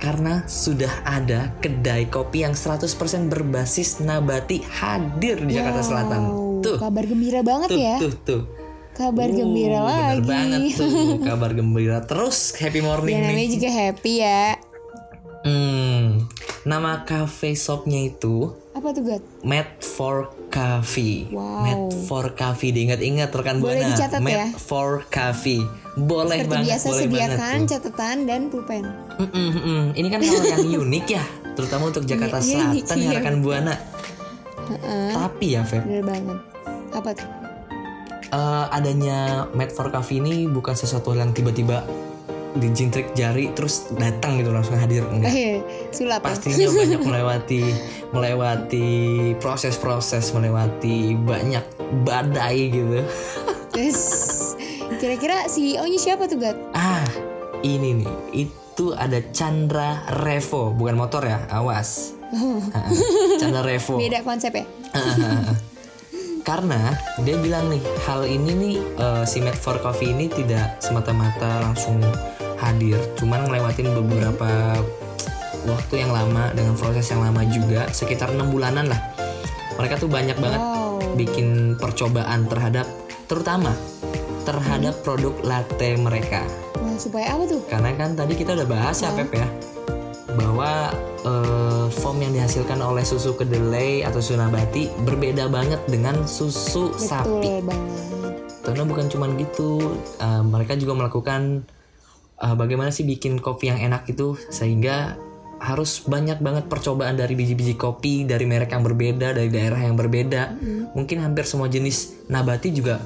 karena 0.02 0.42
sudah 0.50 0.90
ada 1.06 1.54
kedai 1.62 2.10
kopi 2.10 2.42
yang 2.42 2.58
100% 2.58 2.90
berbasis 3.30 4.02
nabati 4.02 4.66
hadir 4.66 5.38
di 5.46 5.56
Jakarta 5.56 5.80
Selatan. 5.80 6.22
Wow, 6.26 6.60
Tuh, 6.60 6.76
kabar 6.76 7.04
gembira 7.06 7.40
banget 7.40 7.68
tuh, 7.70 7.78
ya. 7.78 7.96
tuh, 8.02 8.12
tuh. 8.26 8.42
Kabar 8.92 9.26
Uh, 9.26 9.34
gembira 9.34 9.80
bener 9.80 10.18
lagi. 10.18 10.20
banget 10.22 10.62
tuh, 10.76 10.90
kabar 11.28 11.50
gembira 11.50 11.98
terus 12.02 12.52
happy 12.52 12.80
morning 12.80 13.14
Ya 13.14 13.22
namanya 13.24 13.38
nih. 13.38 13.50
juga 13.50 13.68
happy 13.70 14.14
ya. 14.18 14.44
Hmm, 15.40 16.28
nama 16.62 17.00
cafe 17.02 17.54
shopnya 17.54 17.96
itu 18.04 18.52
Apa 18.70 18.92
tuh 18.92 19.02
Gat? 19.02 19.22
Made 19.40 19.80
for 19.80 20.28
Coffee. 20.48 21.26
Wow. 21.28 21.60
Made 21.60 21.84
for 22.04 22.28
Coffee. 22.30 22.70
Diingat-ingat 22.70 23.28
rekan 23.30 23.58
Boleh 23.58 23.80
buana. 23.80 23.88
dicatat 23.90 24.20
Made 24.20 24.36
ya. 24.36 24.46
for 24.54 25.02
Coffee. 25.06 25.64
Boleh 25.92 26.44
Seperti 26.44 26.50
banget, 26.50 26.68
biasa 26.70 26.86
boleh 26.86 27.04
sediakan 27.04 27.38
banget. 27.56 27.68
catatan 27.68 28.16
dan 28.24 28.40
pulpen. 28.46 28.84
Mm, 29.16 29.28
mm, 29.28 29.50
mm. 29.58 29.84
Ini 29.94 30.08
kan 30.08 30.20
hal 30.20 30.42
yang 30.46 30.60
unik 30.86 31.06
ya, 31.08 31.24
terutama 31.54 31.88
untuk 31.88 32.04
Jakarta 32.04 32.38
Iya, 32.38 32.44
unik, 32.68 32.84
Selatan 32.84 32.96
ya 32.96 33.02
iya. 33.02 33.16
rekan 33.16 33.36
buana. 33.40 33.74
Heeh, 34.62 35.10
Tapi 35.10 35.46
ya 35.50 35.62
Feb, 35.62 35.82
bener 35.82 36.04
banget. 36.04 36.38
Apa 36.90 37.10
tuh? 37.12 37.28
Eh, 38.30 38.66
adanya 38.70 39.18
Made 39.50 39.70
for 39.70 39.88
Coffee 39.88 40.18
ini 40.18 40.46
bukan 40.46 40.72
sesuatu 40.72 41.12
yang 41.12 41.30
tiba-tiba 41.30 41.82
dijintrik 42.50 43.14
jari 43.14 43.54
terus 43.54 43.94
datang 43.94 44.34
gitu 44.34 44.50
langsung 44.50 44.74
hadir 44.74 45.06
enggak. 45.06 45.30
Eh, 45.30 45.62
sulap 45.94 46.18
ya? 46.18 46.34
pastinya 46.34 46.66
banyak 46.68 47.00
melewati 47.00 47.62
melewati 48.10 48.88
proses-proses 49.38 50.34
melewati 50.34 51.14
banyak 51.14 51.62
badai 52.02 52.58
gitu 52.68 53.06
kira-kira 55.00 55.46
CEO-nya 55.46 55.94
siapa 55.94 56.26
tuh 56.26 56.42
Gat? 56.42 56.58
ah 56.74 57.06
ini 57.62 58.02
nih 58.02 58.10
itu 58.34 58.98
ada 58.98 59.22
Chandra 59.30 60.02
Revo 60.18 60.74
bukan 60.74 60.98
motor 60.98 61.22
ya 61.22 61.46
awas 61.48 62.18
Ah, 62.30 62.62
ah. 62.78 62.90
Chandra 63.38 63.62
Revo 63.62 63.98
Beda 63.98 64.22
konsep 64.22 64.54
ya? 64.54 64.66
Karena 66.40 66.92
dia 67.20 67.36
bilang 67.36 67.68
nih 67.68 67.78
hal 68.02 68.22
ini 68.22 68.52
nih 68.52 68.76
eh, 68.96 69.22
si 69.24 69.38
Made 69.38 69.56
for 69.56 69.76
Coffee 69.78 70.10
ini 70.10 70.26
tidak 70.26 70.78
semata-mata 70.78 71.62
langsung 71.62 72.00
hadir 72.56 72.96
cuman 73.14 73.44
ngelewatin 73.44 73.88
beberapa 73.94 74.76
waktu 75.62 75.94
yang 75.98 76.10
lama 76.10 76.50
dengan 76.50 76.72
proses 76.72 77.04
yang 77.06 77.20
lama 77.20 77.44
juga 77.44 77.88
sekitar 77.88 78.30
enam 78.30 78.48
bulanan 78.48 78.86
lah 78.86 79.00
mereka 79.76 79.96
tuh 79.96 80.08
banyak 80.08 80.36
banget 80.36 80.60
Wow. 80.60 81.16
bikin 81.16 81.48
percobaan 81.76 82.44
terhadap 82.44 82.84
terutama 83.24 83.72
terhadap 84.42 84.94
Hmm. 84.94 85.02
produk 85.02 85.34
latte 85.42 85.96
mereka 85.96 86.44
Nah, 86.76 86.96
supaya 86.96 87.32
apa 87.32 87.44
tuh? 87.46 87.60
karena 87.66 87.92
kan 87.94 88.12
tadi 88.12 88.32
kita 88.34 88.52
udah 88.52 88.64
bahas 88.64 88.96
ya 88.98 89.12
Pep 89.12 89.30
ya 89.30 89.46
bahwa 90.36 90.92
eh, 91.24 91.86
foam 91.90 92.22
yang 92.22 92.32
dihasilkan 92.36 92.78
oleh 92.80 93.02
susu 93.02 93.34
kedelai 93.34 94.06
atau 94.06 94.22
susu 94.22 94.38
nabati 94.38 94.90
berbeda 95.02 95.50
banget 95.50 95.80
dengan 95.90 96.26
susu 96.26 96.94
sapi. 96.94 97.60
Betul 97.60 97.66
banget. 97.66 98.34
karena 98.60 98.84
bukan 98.84 99.08
cuman 99.08 99.30
gitu 99.40 99.96
eh, 100.20 100.42
mereka 100.44 100.76
juga 100.76 100.92
melakukan 100.94 101.64
eh, 102.38 102.54
bagaimana 102.54 102.92
sih 102.92 103.08
bikin 103.08 103.40
kopi 103.40 103.72
yang 103.72 103.80
enak 103.80 104.06
itu 104.06 104.36
sehingga 104.52 105.16
harus 105.60 106.08
banyak 106.08 106.40
banget 106.40 106.72
percobaan 106.72 107.20
dari 107.20 107.36
biji-biji 107.36 107.76
kopi 107.76 108.24
dari 108.24 108.48
merek 108.48 108.72
yang 108.72 108.80
berbeda 108.80 109.36
dari 109.36 109.52
daerah 109.52 109.84
yang 109.84 109.92
berbeda. 109.92 110.56
Mungkin 110.96 111.20
hampir 111.20 111.44
semua 111.44 111.68
jenis 111.68 112.26
nabati 112.32 112.72
juga 112.72 112.96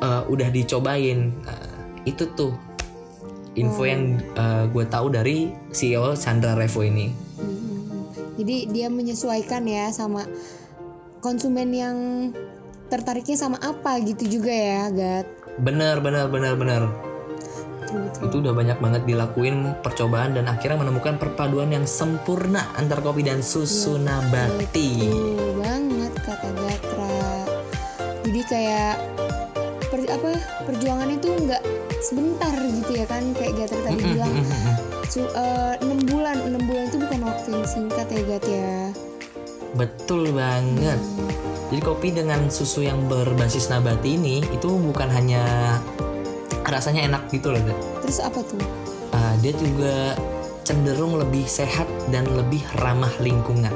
eh, 0.00 0.22
udah 0.28 0.48
dicobain. 0.52 1.18
Eh, 1.32 1.68
itu 2.08 2.32
tuh 2.32 2.52
info 3.58 3.82
yang 3.82 4.20
gue 4.70 4.84
tahu 4.86 5.10
dari 5.10 5.50
CEO 5.74 6.14
Chandra 6.14 6.54
Revo 6.54 6.86
ini 6.86 7.10
Jadi 8.40 8.72
dia 8.72 8.88
menyesuaikan 8.88 9.68
ya 9.68 9.92
sama 9.92 10.24
konsumen 11.20 11.68
yang 11.76 11.96
tertariknya 12.88 13.36
sama 13.36 13.60
apa 13.60 14.00
gitu 14.00 14.40
juga 14.40 14.50
ya, 14.50 14.88
Gat. 14.90 15.26
bener 15.60 16.00
bener 16.00 16.24
bener 16.32 16.56
bener 16.56 16.82
Betul, 17.90 18.06
betul. 18.06 18.22
itu 18.30 18.36
udah 18.46 18.54
banyak 18.54 18.78
banget 18.78 19.02
dilakuin 19.02 19.56
percobaan 19.82 20.30
dan 20.38 20.46
akhirnya 20.46 20.78
menemukan 20.78 21.18
perpaduan 21.18 21.74
yang 21.74 21.84
sempurna 21.84 22.70
antar 22.78 23.02
kopi 23.02 23.26
dan 23.26 23.42
susu 23.42 23.98
nabati. 23.98 25.10
Betul 25.10 25.58
banget 25.58 26.12
kata 26.22 26.48
Gatra. 26.54 27.18
Jadi 28.30 28.40
kayak 28.46 28.94
per, 29.90 30.00
apa 30.06 30.30
perjuangannya 30.70 31.18
tuh 31.18 31.34
nggak 31.50 31.62
sebentar 32.00 32.52
gitu 32.56 32.92
ya 32.96 33.06
kan 33.06 33.22
kayak 33.36 33.52
Gatra 33.60 33.80
tadi 33.84 34.02
bilang 34.02 34.34
su, 35.12 35.20
eh, 35.22 35.74
enam 35.84 36.00
bulan 36.08 36.36
enam 36.44 36.62
bulan 36.64 36.88
itu 36.88 36.96
bukan 36.98 37.20
waktu 37.28 37.48
yang 37.52 37.66
singkat 37.68 38.06
ya 38.08 38.22
Gat 38.26 38.44
ya. 38.48 38.74
Betul 39.78 40.34
banget. 40.34 40.98
Jadi 41.70 41.80
kopi 41.86 42.08
dengan 42.10 42.50
susu 42.50 42.82
yang 42.82 43.06
berbasis 43.06 43.70
nabati 43.70 44.18
ini 44.18 44.42
itu 44.50 44.70
bukan 44.74 45.06
hanya 45.06 45.78
rasanya 46.66 47.06
enak 47.06 47.30
gitu 47.30 47.54
loh. 47.54 47.62
Dad. 47.62 47.78
Terus 48.02 48.18
apa 48.18 48.42
tuh? 48.42 48.58
Ah, 49.14 49.38
dia 49.38 49.54
juga 49.54 50.18
cenderung 50.66 51.18
lebih 51.18 51.46
sehat 51.46 51.86
dan 52.10 52.26
lebih 52.34 52.62
ramah 52.82 53.14
lingkungan. 53.22 53.70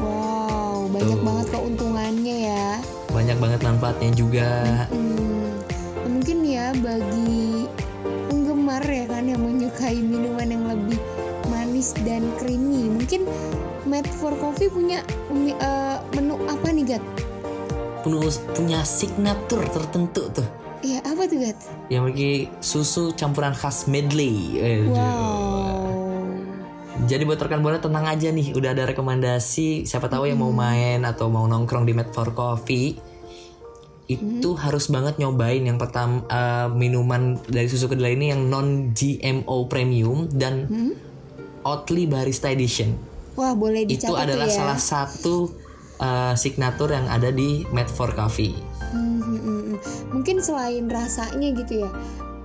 Wow 0.00 0.88
banyak 0.92 1.18
Tuh. 1.18 1.24
banget 1.24 1.46
keuntungannya 1.48 2.36
ya. 2.52 2.68
Banyak 3.12 3.36
banget 3.40 3.60
manfaatnya 3.64 4.10
juga. 4.12 4.48
Hmm, 4.92 5.01
mungkin 13.12 13.28
Made 13.84 14.08
for 14.16 14.32
Coffee 14.40 14.72
punya 14.72 15.04
eh, 15.36 15.96
menu 16.16 16.40
apa 16.48 16.72
nih 16.72 16.96
Gat? 16.96 17.04
Penuh 18.00 18.24
punya 18.56 18.80
signature 18.88 19.60
tertentu 19.68 20.32
tuh. 20.32 20.48
Iya 20.80 21.04
apa 21.04 21.28
tuh 21.28 21.44
Gat? 21.44 21.58
Yang 21.92 22.02
memiliki 22.08 22.32
susu 22.64 23.12
campuran 23.12 23.52
khas 23.52 23.84
medley. 23.84 24.56
Aduh. 24.56 24.96
Wow. 24.96 25.92
Jadi 27.04 27.22
buat 27.28 27.36
rekan 27.36 27.60
buana 27.60 27.82
tenang 27.84 28.08
aja 28.08 28.32
nih, 28.32 28.56
udah 28.56 28.72
ada 28.72 28.88
rekomendasi. 28.88 29.84
Siapa 29.84 30.08
tahu 30.08 30.32
yang 30.32 30.40
mau 30.40 30.54
main 30.54 31.04
atau 31.04 31.28
mau 31.28 31.44
nongkrong 31.44 31.84
di 31.84 31.92
Mad 31.92 32.14
for 32.14 32.32
Coffee, 32.32 32.96
itu 34.08 34.50
harus 34.56 34.88
banget 34.88 35.20
nyobain 35.20 35.60
yang 35.60 35.76
pertama 35.76 36.24
eh, 36.30 36.68
minuman 36.72 37.36
dari 37.44 37.68
susu 37.68 37.92
kedelai 37.92 38.16
ini 38.16 38.32
yang 38.32 38.48
non 38.48 38.96
GMO 38.96 39.68
premium 39.68 40.32
dan 40.32 40.70
Oatly 41.62 42.06
Barista 42.10 42.50
Edition. 42.50 42.94
Wah 43.34 43.56
boleh 43.56 43.88
Itu 43.88 44.12
dicatat 44.12 44.28
adalah 44.28 44.46
tuh 44.46 44.52
ya. 44.52 44.58
salah 44.60 44.80
satu 44.80 45.36
eh, 45.98 46.34
signatur 46.36 46.92
yang 46.92 47.08
ada 47.08 47.32
di 47.32 47.64
Mad 47.72 47.88
for 47.88 48.12
Coffee. 48.12 48.52
Hmm, 48.92 49.18
hmm, 49.22 49.40
hmm, 49.40 49.60
hmm. 49.72 49.78
Mungkin 50.12 50.36
selain 50.44 50.84
rasanya 50.92 51.56
gitu 51.56 51.88
ya, 51.88 51.90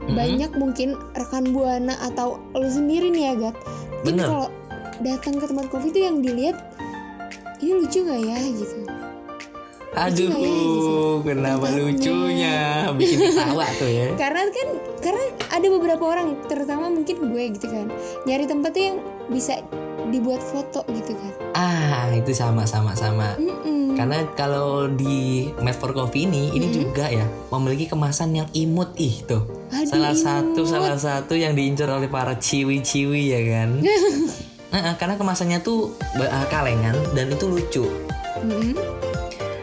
banyak 0.08 0.56
mungkin 0.56 0.95
rekan 1.19 1.51
buana 1.51 1.99
atau 1.99 2.39
lu 2.56 2.69
sendiri 2.71 3.12
nih 3.12 3.23
ya 3.27 3.34
Gat. 3.36 3.56
Bener. 4.08 4.27
kalau 4.30 4.47
datang 5.03 5.36
ke 5.38 5.45
tempat 5.45 5.67
kopi 5.67 5.91
tuh 5.91 6.03
yang 6.08 6.23
dilihat 6.23 6.58
ini 7.60 7.84
lucu 7.84 8.08
nggak 8.08 8.21
ya 8.23 8.38
gitu. 8.56 8.87
Aduh, 9.95 11.21
kenapa 11.21 11.71
lucunya? 11.71 12.89
Bikin 12.91 13.17
ketawa 13.32 13.67
tuh 13.78 13.88
ya. 13.88 14.08
karena 14.15 14.41
kan 14.50 14.67
karena 15.00 15.23
ada 15.47 15.67
beberapa 15.69 16.04
orang 16.04 16.36
terutama 16.45 16.89
mungkin 16.89 17.32
gue 17.32 17.43
gitu 17.56 17.67
kan 17.67 17.88
nyari 18.23 18.43
tempat 18.43 18.73
tuh 18.73 18.84
yang 18.84 18.97
bisa 19.28 19.62
dibuat 20.08 20.39
foto 20.39 20.82
gitu 20.89 21.13
kan 21.13 21.32
Ah, 21.54 22.08
itu 22.13 22.32
sama 22.32 22.63
sama 22.63 22.93
sama. 22.93 23.34
Mm-mm. 23.36 23.97
Karena 23.97 24.21
kalau 24.34 24.86
di 24.86 25.50
Mad 25.58 25.73
for 25.73 25.89
Coffee 25.89 26.30
ini 26.30 26.54
ini 26.54 26.69
juga 26.69 27.10
ya 27.10 27.26
memiliki 27.50 27.89
kemasan 27.89 28.30
yang 28.32 28.47
imut 28.54 28.93
ih 28.95 29.26
tuh. 29.26 29.41
Aduh, 29.73 29.89
salah 29.89 30.13
satu 30.13 30.62
imut. 30.62 30.69
salah 30.69 30.97
satu 30.97 31.34
yang 31.34 31.58
diincar 31.58 31.89
oleh 31.89 32.06
para 32.06 32.38
ciwi-ciwi 32.38 33.34
ya 33.34 33.41
kan. 33.41 33.69
Heeh, 34.78 34.93
karena 35.02 35.17
kemasannya 35.17 35.65
tuh 35.65 35.97
eh, 36.13 36.45
kalengan 36.47 36.93
dan 37.17 37.34
itu 37.34 37.45
lucu. 37.50 37.86
Mm-mm. 38.45 38.78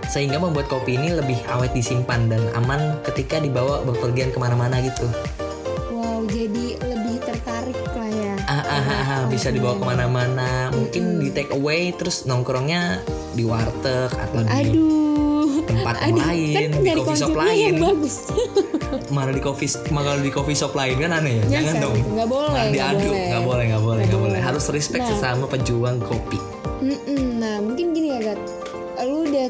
Sehingga 0.06 0.36
membuat 0.36 0.66
kopi 0.66 0.94
ini 0.94 1.10
lebih 1.10 1.38
awet 1.46 1.70
disimpan 1.70 2.26
dan 2.26 2.42
aman 2.54 2.80
ketika 3.04 3.36
dibawa 3.36 3.82
bepergian 3.82 4.28
ke 4.28 4.36
mana-mana 4.36 4.78
gitu. 4.78 5.06
wow 5.90 6.22
jadi 6.24 6.66
lebih 6.78 7.16
tertarik 7.20 7.78
lah 7.88 8.10
ya 8.10 8.34
Ah, 8.44 8.60
ah, 8.62 8.82
ah, 8.82 9.02
ah, 9.10 9.22
bisa 9.24 9.48
dibawa 9.48 9.74
ke 9.74 9.84
mana-mana. 9.86 10.50
Mungkin 10.70 11.18
di 11.18 11.30
take 11.30 11.48
away 11.50 11.90
terus 11.90 12.24
nongkrongnya 12.24 13.00
di 13.32 13.42
warteg 13.42 14.12
atau 14.12 14.40
di 14.40 14.50
aduh 14.50 15.64
tempat 15.64 15.96
aduh 16.02 16.20
lain, 16.20 16.54
kan 16.54 16.70
di 16.76 16.90
coffee 16.92 17.16
shop 17.16 17.30
yang 17.32 17.40
lain. 17.40 17.74
bagus 17.78 18.14
mana 19.16 19.30
di 19.30 19.40
coffee 19.40 19.70
mana 19.88 20.16
di 20.16 20.28
coffee 20.28 20.54
shop 20.54 20.72
lain 20.72 20.96
kan 20.98 21.10
aneh 21.14 21.40
ya 21.40 21.58
jangan 21.58 21.74
dong 21.82 21.96
nggak 21.96 22.28
boleh, 22.28 22.46
Malah 22.46 22.62
nggak 22.62 22.70
diadu 22.70 23.08
boleh. 23.08 23.24
nggak 23.24 23.42
boleh 23.42 23.64
nggak 23.64 23.82
boleh 23.82 24.02
Nggak 24.04 24.20
boleh 24.20 24.40
harus 24.40 24.64
respect 24.68 25.02
Nah. 25.02 25.10
sesama 25.10 25.44
pejuang 25.46 25.98
kopi. 26.00 26.38
Nah 27.34 27.56
mungkin 27.58 27.86
gini 27.90 28.08
ya 28.12 28.20
Gat 28.26 28.40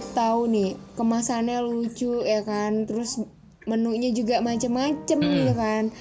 Tahu 0.01 0.41
nih 0.47 0.71
kemasannya 0.95 1.59
lucu 1.61 2.21
ya 2.21 2.41
kan 2.41 2.85
Terus 2.85 3.21
menunya 3.65 4.11
juga 4.11 4.39
macem-macem 4.39 5.19
gitu 5.19 5.53
kan 5.53 5.93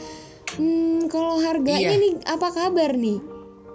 Hmm 0.53 1.05
kalau 1.07 1.37
harganya 1.37 1.91
Iya. 1.91 1.97
nih 1.97 2.13
apa 2.23 2.47
kabar 2.49 2.93
nih? 2.93 3.17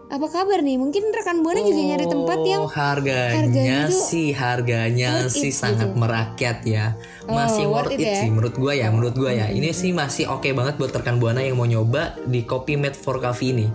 Apa 0.08 0.24
kabar 0.24 0.62
nih? 0.62 0.78
Mungkin 0.78 1.10
rekan 1.10 1.42
Buana 1.42 1.60
juga 1.60 1.82
nyari 1.84 2.06
tempat 2.06 2.38
yang 2.40 2.62
Oh, 2.62 2.70
harganya, 2.70 3.34
harganya 3.34 3.80
sih 3.90 4.30
harganya 4.30 5.10
sih 5.26 5.50
sangat 5.50 5.90
gitu. 5.90 5.98
merakyat 5.98 6.58
ya 6.62 6.96
Oh, 7.24 7.34
masih 7.34 7.66
worth 7.66 7.90
worth 7.90 7.92
it 7.92 8.00
it, 8.00 8.06
ya? 8.06 8.08
Hmm. 8.08 8.20
sih 8.22 8.30
menurut 8.30 8.54
gua 8.54 8.72
ya 8.72 8.88
menurut 8.88 9.12
gua 9.12 9.30
ya 9.30 9.46
ini 9.48 9.68
sih 9.70 9.90
masih 9.90 10.24
oke 10.28 10.48
banget 10.50 10.76
buat 10.76 10.94
rekan 10.94 11.18
buana 11.18 11.42
yang 11.42 11.56
mau 11.56 11.66
nyoba 11.66 12.16
di 12.24 12.40
Kopi 12.40 12.76
Made 12.76 12.94
for 12.94 13.18
Coffee 13.18 13.52
ini 13.52 13.66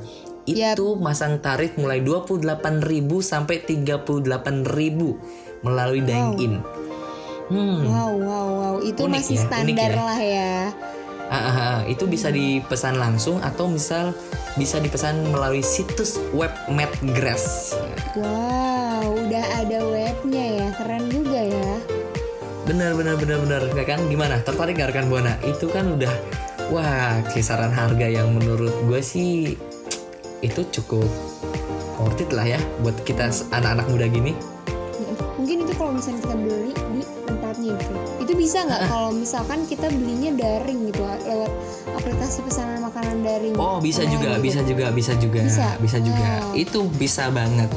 itu 0.44 0.98
masang 0.98 1.38
tarif 1.38 1.76
mulai 1.76 2.00
28.000 2.00 2.82
sampai 3.20 3.62
38.000 3.62 5.53
melalui 5.64 6.04
dine 6.04 6.36
in 6.38 6.54
hmm. 7.50 7.88
Wow 7.88 8.12
wow 8.20 8.48
wow. 8.52 8.76
Itu 8.84 9.08
Unik 9.08 9.16
masih 9.20 9.36
ya, 9.40 9.44
unik 9.44 9.76
standar 9.76 9.92
ya. 9.92 10.04
lah 10.04 10.20
ya. 10.20 10.56
Ah, 11.34 11.36
ah, 11.36 11.58
ah. 11.58 11.78
itu 11.90 12.06
bisa 12.06 12.30
dipesan 12.30 13.00
langsung 13.00 13.42
atau 13.42 13.66
misal 13.66 14.14
bisa 14.54 14.78
dipesan 14.78 15.34
melalui 15.34 15.66
situs 15.66 16.22
web 16.36 16.52
Medgrass. 16.70 17.74
Wow 18.14 19.18
udah 19.18 19.46
ada 19.66 19.80
webnya 19.82 20.46
ya. 20.62 20.68
Keren 20.78 21.04
juga 21.10 21.42
ya. 21.42 21.72
Bener 22.64 22.96
bener 22.96 23.20
bener 23.20 23.38
bener 23.44 23.62
Nggak 23.76 23.88
kan 23.88 24.00
gimana? 24.08 24.36
Tertarik 24.40 24.80
gak 24.80 24.96
rekan 24.96 25.12
buana? 25.12 25.36
Itu 25.44 25.68
kan 25.74 25.96
udah 25.96 26.14
wah 26.72 27.20
kisaran 27.34 27.74
harga 27.74 28.08
yang 28.08 28.32
menurut 28.32 28.72
gue 28.88 29.02
sih 29.04 29.60
itu 30.44 30.62
cukup 30.76 31.08
worth 32.00 32.20
it 32.20 32.32
lah 32.36 32.44
ya 32.44 32.60
buat 32.84 33.00
kita 33.08 33.32
anak-anak 33.52 33.88
muda 33.90 34.06
gini. 34.12 34.36
Mungkin 35.36 35.58
itu 35.62 35.74
kalau 35.74 35.92
misalnya 35.92 36.20
kita 36.22 36.36
beli 36.36 36.72
di 36.72 37.02
tempatnya 37.24 37.72
gitu 37.76 37.94
Itu 38.20 38.32
bisa 38.34 38.58
nggak 38.62 38.82
kalau 38.92 39.10
misalkan 39.10 39.60
kita 39.64 39.88
belinya 39.90 40.32
daring 40.34 40.80
gitu 40.88 41.02
Lewat 41.04 41.52
aplikasi 41.94 42.40
pesanan 42.42 42.82
makanan 42.82 43.22
daring 43.22 43.54
Oh 43.56 43.78
bisa 43.78 44.02
online 44.02 44.14
juga 44.14 44.30
gitu. 44.32 44.44
bisa 44.44 44.60
juga 44.64 44.86
bisa 44.90 45.14
juga 45.16 45.40
Bisa? 45.42 45.68
bisa 45.78 45.98
juga 46.00 46.28
Wow. 46.44 46.54
itu 46.56 46.80
bisa 46.94 47.24
banget 47.30 47.70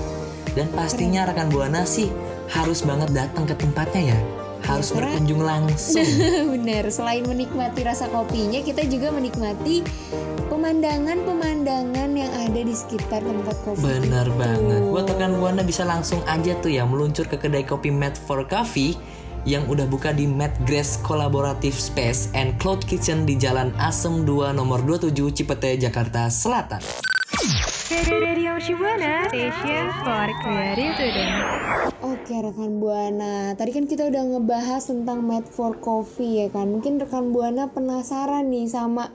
dan 0.52 0.66
pastinya 0.70 1.24
rekan 1.24 1.48
buana 1.48 1.84
sih 1.84 2.08
harus 2.48 2.80
banget 2.80 3.12
datang 3.12 3.44
ke 3.44 3.52
tempatnya 3.54 4.12
ya 4.12 4.18
harus 4.64 4.88
karena- 4.88 5.12
berkunjung 5.12 5.40
langsung. 5.40 6.02
Bener, 6.52 6.88
selain 6.88 7.22
menikmati 7.22 7.80
rasa 7.82 8.08
kopinya, 8.08 8.58
kita 8.58 8.82
juga 8.84 9.10
menikmati 9.10 9.84
pemandangan-pemandangan 10.66 12.10
yang 12.18 12.32
ada 12.42 12.60
di 12.66 12.74
sekitar 12.74 13.22
tempat 13.22 13.54
kopi. 13.62 13.86
Bener 13.86 14.26
itu. 14.26 14.34
banget. 14.34 14.82
Buat 14.90 15.06
rekan 15.14 15.38
buana 15.38 15.62
bisa 15.62 15.86
langsung 15.86 16.18
aja 16.26 16.58
tuh 16.58 16.74
ya 16.74 16.82
meluncur 16.82 17.30
ke 17.30 17.38
kedai 17.38 17.62
kopi 17.62 17.94
Mad 17.94 18.18
for 18.18 18.42
Coffee 18.50 18.98
yang 19.46 19.62
udah 19.70 19.86
buka 19.86 20.10
di 20.10 20.26
Mad 20.26 20.50
Grass 20.66 20.98
Collaborative 21.06 21.78
Space 21.78 22.34
and 22.34 22.58
Cloud 22.58 22.82
Kitchen 22.82 23.22
di 23.22 23.38
Jalan 23.38 23.78
Asem 23.78 24.26
2 24.26 24.58
nomor 24.58 24.82
27 24.82 25.14
Cipete 25.30 25.78
Jakarta 25.78 26.26
Selatan. 26.34 26.82
Radio 27.86 28.58
Shibuana, 28.58 29.30
station 29.30 29.86
for 30.02 30.26
creative 30.42 30.98
student. 30.98 31.34
Oke 32.02 32.34
rekan 32.42 32.82
buana, 32.82 33.54
tadi 33.54 33.70
kan 33.70 33.86
kita 33.86 34.10
udah 34.10 34.34
ngebahas 34.34 34.82
tentang 34.82 35.22
made 35.22 35.46
for 35.46 35.78
coffee 35.78 36.42
ya 36.42 36.50
kan. 36.50 36.74
Mungkin 36.74 36.98
rekan 36.98 37.30
buana 37.30 37.70
penasaran 37.70 38.50
nih 38.50 38.66
sama 38.66 39.14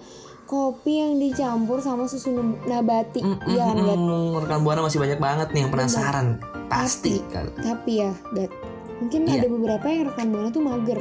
kopi 0.51 0.99
yang 0.99 1.15
dicampur 1.15 1.79
sama 1.79 2.03
susu 2.05 2.35
nabati, 2.61 3.23
iya 3.47 3.63
kan 3.65 3.77
Gat? 3.79 3.95
Mm, 3.95 4.35
rekan 4.37 4.59
buana 4.61 4.83
masih 4.83 4.99
banyak 4.99 5.15
banget 5.15 5.47
nih 5.49 5.63
yang 5.63 5.71
penasaran. 5.71 6.27
Pasti. 6.67 7.23
kan. 7.25 7.47
Tapi 7.55 7.91
ya, 7.97 8.11
Gat, 8.29 8.51
mungkin 8.99 9.19
Iya. 9.23 9.33
ada 9.33 9.47
beberapa 9.47 9.85
yang 9.87 10.03
rekan 10.05 10.27
buana 10.27 10.49
tuh 10.49 10.59
mager. 10.59 10.99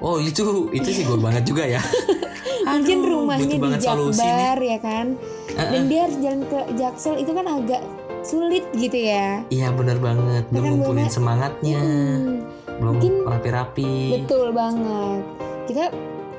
Oh 0.00 0.18
itu 0.18 0.42
itu 0.72 0.88
sih 0.90 1.04
gue 1.04 1.14
banget 1.14 1.46
juga 1.46 1.62
ya. 1.62 1.78
mungkin 2.66 2.98
Aduh, 2.98 3.10
rumahnya 3.22 3.46
di. 3.52 3.78
Jakbar 3.78 4.58
ya 4.58 4.78
kan. 4.80 5.06
Dan 5.50 5.82
dia 5.86 6.00
harus 6.04 6.18
jalan 6.18 6.42
ke 6.42 6.58
Jaksel 6.74 7.14
itu 7.16 7.30
kan 7.30 7.46
agak 7.46 7.82
sulit 8.20 8.66
gitu 8.74 8.96
ya. 8.96 9.44
Iya 9.46 9.70
bener 9.70 9.96
banget. 9.96 10.44
Belum 10.48 10.58
Rekan 10.58 10.72
ngumpulin 10.74 10.98
Buana- 11.00 11.14
semangatnya. 11.14 11.80
Hmm, 11.80 12.36
Belum 12.80 12.96
rapi-rapi. 13.28 13.92
Betul 14.18 14.50
banget. 14.50 15.22
Kita 15.68 15.84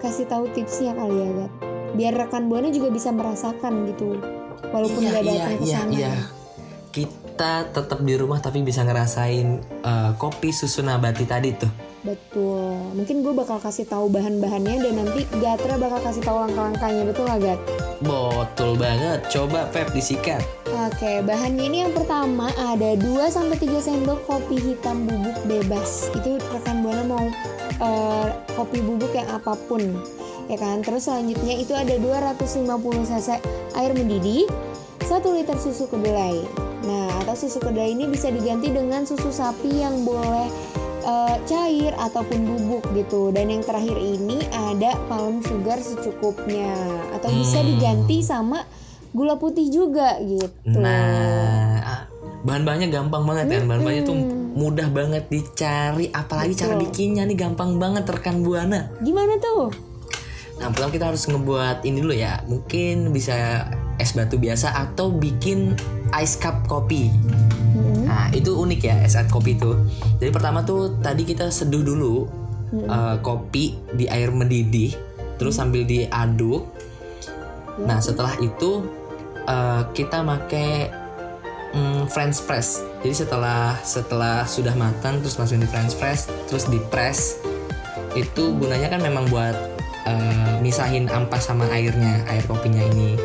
kasih 0.01 0.25
tahu 0.25 0.49
tipsnya 0.51 0.91
kali 0.91 1.15
ya, 1.15 1.29
Gat. 1.39 1.70
Biar 1.91 2.13
rekan 2.15 2.47
buana 2.47 2.71
juga 2.71 2.89
bisa 2.89 3.11
merasakan 3.11 3.89
gitu. 3.91 4.17
Walaupun 4.71 5.01
Iya, 5.01 5.09
nggak 5.11 5.23
iya, 5.23 5.31
datang 5.31 5.51
ke 5.51 5.63
iya, 5.65 5.77
sana. 5.77 5.91
iya. 5.91 6.13
Kita 6.91 7.53
tetap 7.71 7.99
di 8.03 8.13
rumah 8.19 8.39
tapi 8.39 8.59
bisa 8.61 8.83
ngerasain 8.83 9.47
eh, 9.81 10.11
kopi 10.15 10.51
susu 10.51 10.83
nabati 10.83 11.23
tadi 11.23 11.49
tuh. 11.55 11.71
Betul. 12.01 12.97
Mungkin 12.97 13.21
gue 13.21 13.33
bakal 13.37 13.61
kasih 13.61 13.85
tahu 13.85 14.09
bahan-bahannya 14.09 14.81
dan 14.81 14.93
nanti 14.97 15.21
Gatra 15.37 15.77
bakal 15.77 16.01
kasih 16.01 16.25
tahu 16.25 16.41
langkah-langkahnya. 16.41 17.05
Betul 17.05 17.23
nggak, 17.29 17.39
Gat? 17.45 17.59
Betul 18.01 18.71
banget. 18.73 19.19
Coba 19.29 19.69
Pep 19.69 19.93
disikat. 19.93 20.41
Oke, 20.65 21.21
bahannya 21.21 21.69
ini 21.69 21.77
yang 21.85 21.93
pertama 21.93 22.49
ada 22.57 22.97
2 22.97 23.05
sampai 23.29 23.53
3 23.53 23.77
sendok 23.77 24.25
kopi 24.25 24.57
hitam 24.57 25.05
bubuk 25.05 25.37
bebas. 25.45 26.09
Itu 26.17 26.41
rekan 26.41 26.81
Buana 26.81 27.05
mau 27.05 27.25
eh, 27.77 28.27
kopi 28.57 28.81
bubuk 28.81 29.13
yang 29.13 29.29
apa 29.29 29.53
pun. 29.69 30.01
Ya 30.51 30.59
kan? 30.59 30.83
Terus 30.83 31.07
selanjutnya 31.07 31.55
itu 31.55 31.71
ada 31.71 31.95
250 31.95 32.67
cc 33.07 33.39
air 33.71 33.91
mendidih, 33.95 34.51
1 35.07 35.23
liter 35.31 35.55
susu 35.55 35.87
kedelai. 35.87 36.43
Nah, 36.83 37.07
atau 37.23 37.39
susu 37.39 37.63
kedelai 37.63 37.95
ini 37.95 38.11
bisa 38.11 38.27
diganti 38.27 38.67
dengan 38.67 39.07
susu 39.07 39.31
sapi 39.31 39.79
yang 39.79 40.03
boleh 40.03 40.51
eh, 41.01 41.35
cair 41.49 41.95
ataupun 41.97 42.45
bubuk 42.45 42.83
gitu. 42.93 43.31
Dan 43.31 43.49
yang 43.49 43.63
terakhir 43.63 43.95
ini 43.97 44.37
ada 44.51 44.93
palm 45.07 45.41
sugar 45.41 45.81
secukupnya 45.81 46.75
atau 47.15 47.31
bisa 47.31 47.57
Hmm. 47.57 47.67
diganti 47.73 48.21
sama 48.21 48.61
gula 49.09 49.33
putih 49.35 49.71
juga 49.73 50.21
gitu. 50.21 50.77
Nah, 50.77 51.81
ah, 51.81 52.03
bahan-bahannya 52.43 52.93
gampang 52.93 53.23
banget 53.25 53.45
kan. 53.49 53.63
Bahan-bahannya 53.65 54.03
tuh 54.05 54.17
mudah 54.53 54.87
banget 54.93 55.25
dicari. 55.25 56.11
Apalagi 56.13 56.53
cara 56.53 56.77
Betul. 56.77 56.93
bikinnya 56.93 57.23
nih 57.25 57.37
gampang 57.39 57.81
banget 57.81 58.05
rekan 58.05 58.45
buana. 58.45 58.93
Gimana 59.01 59.41
tuh? 59.41 59.90
Nah, 60.61 60.69
pertama 60.69 60.93
kita 60.93 61.09
harus 61.09 61.25
ngebuat 61.25 61.81
ini 61.89 61.97
dulu 62.05 62.13
ya. 62.13 62.45
Mungkin 62.45 63.09
bisa 63.09 63.65
es 63.97 64.13
batu 64.13 64.37
biasa 64.37 64.77
atau 64.77 65.09
bikin 65.09 65.73
ice 66.13 66.37
cup 66.37 66.69
kopi. 66.69 67.09
Hmm. 67.73 68.05
Nah, 68.05 68.29
itu 68.29 68.53
unik 68.53 68.81
ya 68.85 68.95
es 69.01 69.17
kopi 69.33 69.57
itu. 69.57 69.73
Jadi 70.21 70.29
pertama 70.29 70.61
tuh 70.61 71.01
tadi 71.01 71.25
kita 71.25 71.49
seduh 71.49 71.81
dulu 71.81 72.29
eh, 72.77 73.17
kopi 73.25 73.73
di 73.97 74.05
air 74.05 74.29
mendidih, 74.29 74.93
terus 75.41 75.57
sambil 75.57 75.81
diaduk. 75.81 76.69
Nah, 77.81 77.97
setelah 77.97 78.37
itu 78.37 78.85
eh, 79.49 79.81
kita 79.97 80.21
pakai 80.21 80.93
mm, 81.73 82.05
French 82.13 82.37
press. 82.45 82.85
Jadi 83.01 83.25
setelah 83.25 83.81
setelah 83.81 84.45
sudah 84.45 84.77
matang 84.77 85.25
terus 85.25 85.41
masukin 85.41 85.65
di 85.65 85.69
French 85.69 85.97
press, 85.97 86.29
terus 86.45 86.69
di 86.69 86.77
press. 86.93 87.41
Itu 88.11 88.59
gunanya 88.59 88.91
kan 88.91 89.01
memang 89.01 89.31
buat 89.31 89.55
eh, 90.05 90.53
misahin 90.61 91.09
ampas 91.09 91.49
sama 91.49 91.67
airnya, 91.73 92.23
air 92.29 92.43
kopinya 92.45 92.81
ini. 92.95 93.17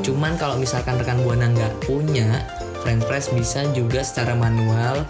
Cuman 0.00 0.40
kalau 0.40 0.56
misalkan 0.56 0.96
rekan 0.96 1.20
buana 1.22 1.52
nggak 1.52 1.84
punya 1.84 2.44
French 2.80 3.04
press 3.04 3.28
bisa 3.28 3.68
juga 3.76 4.00
secara 4.00 4.32
manual 4.32 5.04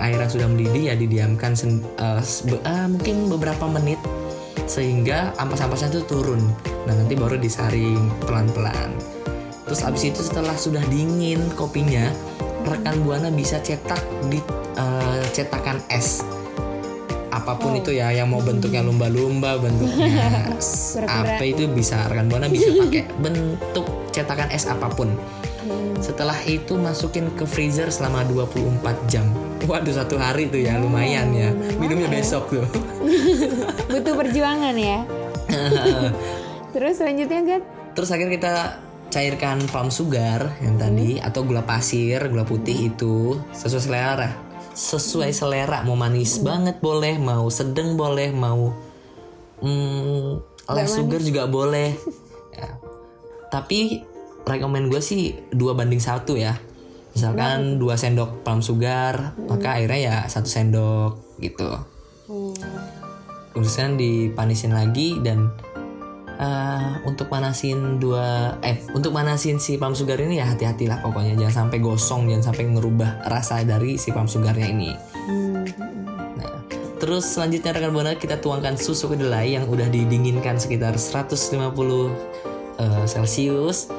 air 0.00 0.16
yang 0.16 0.32
sudah 0.32 0.48
mendidih 0.48 0.90
ya 0.90 0.94
didiamkan 0.96 1.52
eh, 1.52 2.22
sebe- 2.24 2.64
ah, 2.64 2.88
mungkin 2.88 3.28
beberapa 3.28 3.68
menit 3.68 4.00
sehingga 4.64 5.34
ampas-ampasnya 5.36 5.98
itu 5.98 6.02
turun. 6.06 6.40
Nah 6.86 6.94
nanti 6.94 7.18
baru 7.18 7.36
disaring 7.36 7.98
pelan-pelan. 8.24 8.94
Terus 9.66 9.86
abis 9.86 10.02
itu 10.10 10.20
setelah 10.22 10.56
sudah 10.56 10.82
dingin 10.90 11.42
kopinya, 11.54 12.10
rekan 12.66 13.02
buana 13.02 13.28
bisa 13.30 13.58
cetak 13.60 14.00
di 14.30 14.40
eh, 14.78 15.24
cetakan 15.34 15.78
es. 15.92 16.24
Apa 17.40 17.56
pun 17.56 17.72
itu 17.72 17.96
ya, 17.96 18.12
yang 18.12 18.28
mau 18.28 18.44
bentuknya 18.44 18.84
lumba-lumba, 18.84 19.56
bentuknya 19.56 20.44
apa 21.08 21.40
itu 21.40 21.64
bisa 21.72 22.04
rekan 22.12 22.28
buana 22.28 22.52
bisa 22.52 22.68
pakai 22.84 23.08
bentuk 23.16 23.88
cetakan 24.12 24.52
es 24.52 24.68
apa 24.68 24.92
pun. 24.92 25.16
Setelah 26.00 26.36
itu 26.48 26.76
masukin 26.76 27.32
ke 27.36 27.44
freezer 27.44 27.88
selama 27.88 28.24
24 28.28 29.08
jam. 29.08 29.24
Waduh 29.64 29.92
satu 29.92 30.16
hari 30.16 30.48
tuh 30.48 30.60
ya 30.60 30.76
lumayan 30.80 31.32
ya. 31.32 31.52
Minumnya 31.76 32.08
besok 32.08 32.48
tuh. 32.48 32.64
Butuh 33.92 34.14
perjuangan 34.16 34.76
ya. 34.76 35.04
Terus 36.72 37.00
selanjutnya, 37.00 37.40
Gat? 37.44 37.62
Terus 37.92 38.08
akhirnya 38.16 38.32
kita 38.32 38.54
cairkan 39.10 39.58
palm 39.68 39.90
sugar 39.90 40.54
yang 40.62 40.78
tadi 40.78 41.18
atau 41.18 41.42
gula 41.42 41.66
pasir, 41.66 42.22
gula 42.30 42.46
putih 42.46 42.94
itu 42.94 43.36
sesuai 43.52 43.82
selera. 43.82 44.49
Sesuai 44.80 45.36
selera 45.36 45.84
mau 45.84 45.92
manis 45.92 46.40
banget 46.40 46.80
boleh, 46.80 47.20
mau 47.20 47.52
sedang 47.52 48.00
boleh, 48.00 48.32
mau 48.32 48.72
mm, 49.60 50.64
less 50.72 50.96
sugar 50.96 51.20
juga 51.20 51.44
boleh. 51.44 51.92
Ya. 52.50 52.76
Tapi 53.46 54.02
rekomen 54.42 54.90
gue 54.90 54.98
sih 54.98 55.38
dua 55.54 55.76
banding 55.78 56.02
satu 56.02 56.34
ya. 56.34 56.58
Misalkan 57.14 57.78
dua 57.78 57.94
sendok 57.94 58.42
palm 58.42 58.58
sugar, 58.58 59.38
maka 59.46 59.78
airnya 59.78 59.98
ya 60.02 60.16
satu 60.26 60.50
sendok 60.50 61.38
gitu. 61.38 61.70
Kemudian 63.54 63.94
dipanisin 63.94 64.74
lagi 64.74 65.22
dan 65.22 65.54
eh, 66.40 66.90
untuk 67.04 67.28
panasin 67.28 68.00
dua 68.00 68.56
eh 68.64 68.80
untuk 68.96 69.12
panasin 69.12 69.60
si 69.60 69.76
palm 69.76 69.92
sugar 69.92 70.16
ini 70.16 70.40
ya 70.40 70.48
hati-hatilah 70.48 71.04
pokoknya 71.04 71.36
jangan 71.36 71.68
sampai 71.68 71.78
gosong 71.84 72.26
jangan 72.32 72.50
sampai 72.50 72.64
ngerubah 72.72 73.28
rasa 73.28 73.60
dari 73.62 74.00
si 74.00 74.10
palm 74.10 74.26
sugarnya 74.26 74.66
ini. 74.72 74.90
Nah, 76.40 76.64
terus 76.96 77.28
selanjutnya 77.36 77.76
rekan 77.76 77.92
buana 77.92 78.16
kita 78.16 78.40
tuangkan 78.40 78.80
susu 78.80 79.12
kedelai 79.12 79.60
yang 79.60 79.68
udah 79.68 79.86
didinginkan 79.92 80.56
sekitar 80.56 80.96
150 80.96 81.60
eh, 82.80 83.04
celcius 83.04 83.92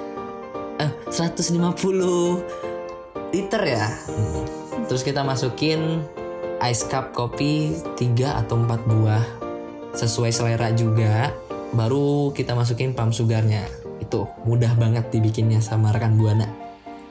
eh 0.82 0.92
150 1.14 1.62
liter 3.32 3.62
ya. 3.64 3.86
Hmm. 4.10 4.44
Terus 4.90 5.08
kita 5.08 5.24
masukin 5.24 6.04
ice 6.62 6.84
cup 6.90 7.16
kopi 7.16 7.80
3 7.96 8.42
atau 8.44 8.60
4 8.60 8.92
buah 8.92 9.24
sesuai 9.96 10.32
selera 10.34 10.70
juga. 10.76 11.32
Baru 11.72 12.06
kita 12.32 12.52
masukin 12.52 12.92
palm 12.92 13.10
sugarnya. 13.10 13.64
Itu 13.98 14.28
mudah 14.44 14.76
banget 14.76 15.08
dibikinnya 15.10 15.60
sama 15.60 15.92
rekan 15.92 16.16
buana. 16.16 16.48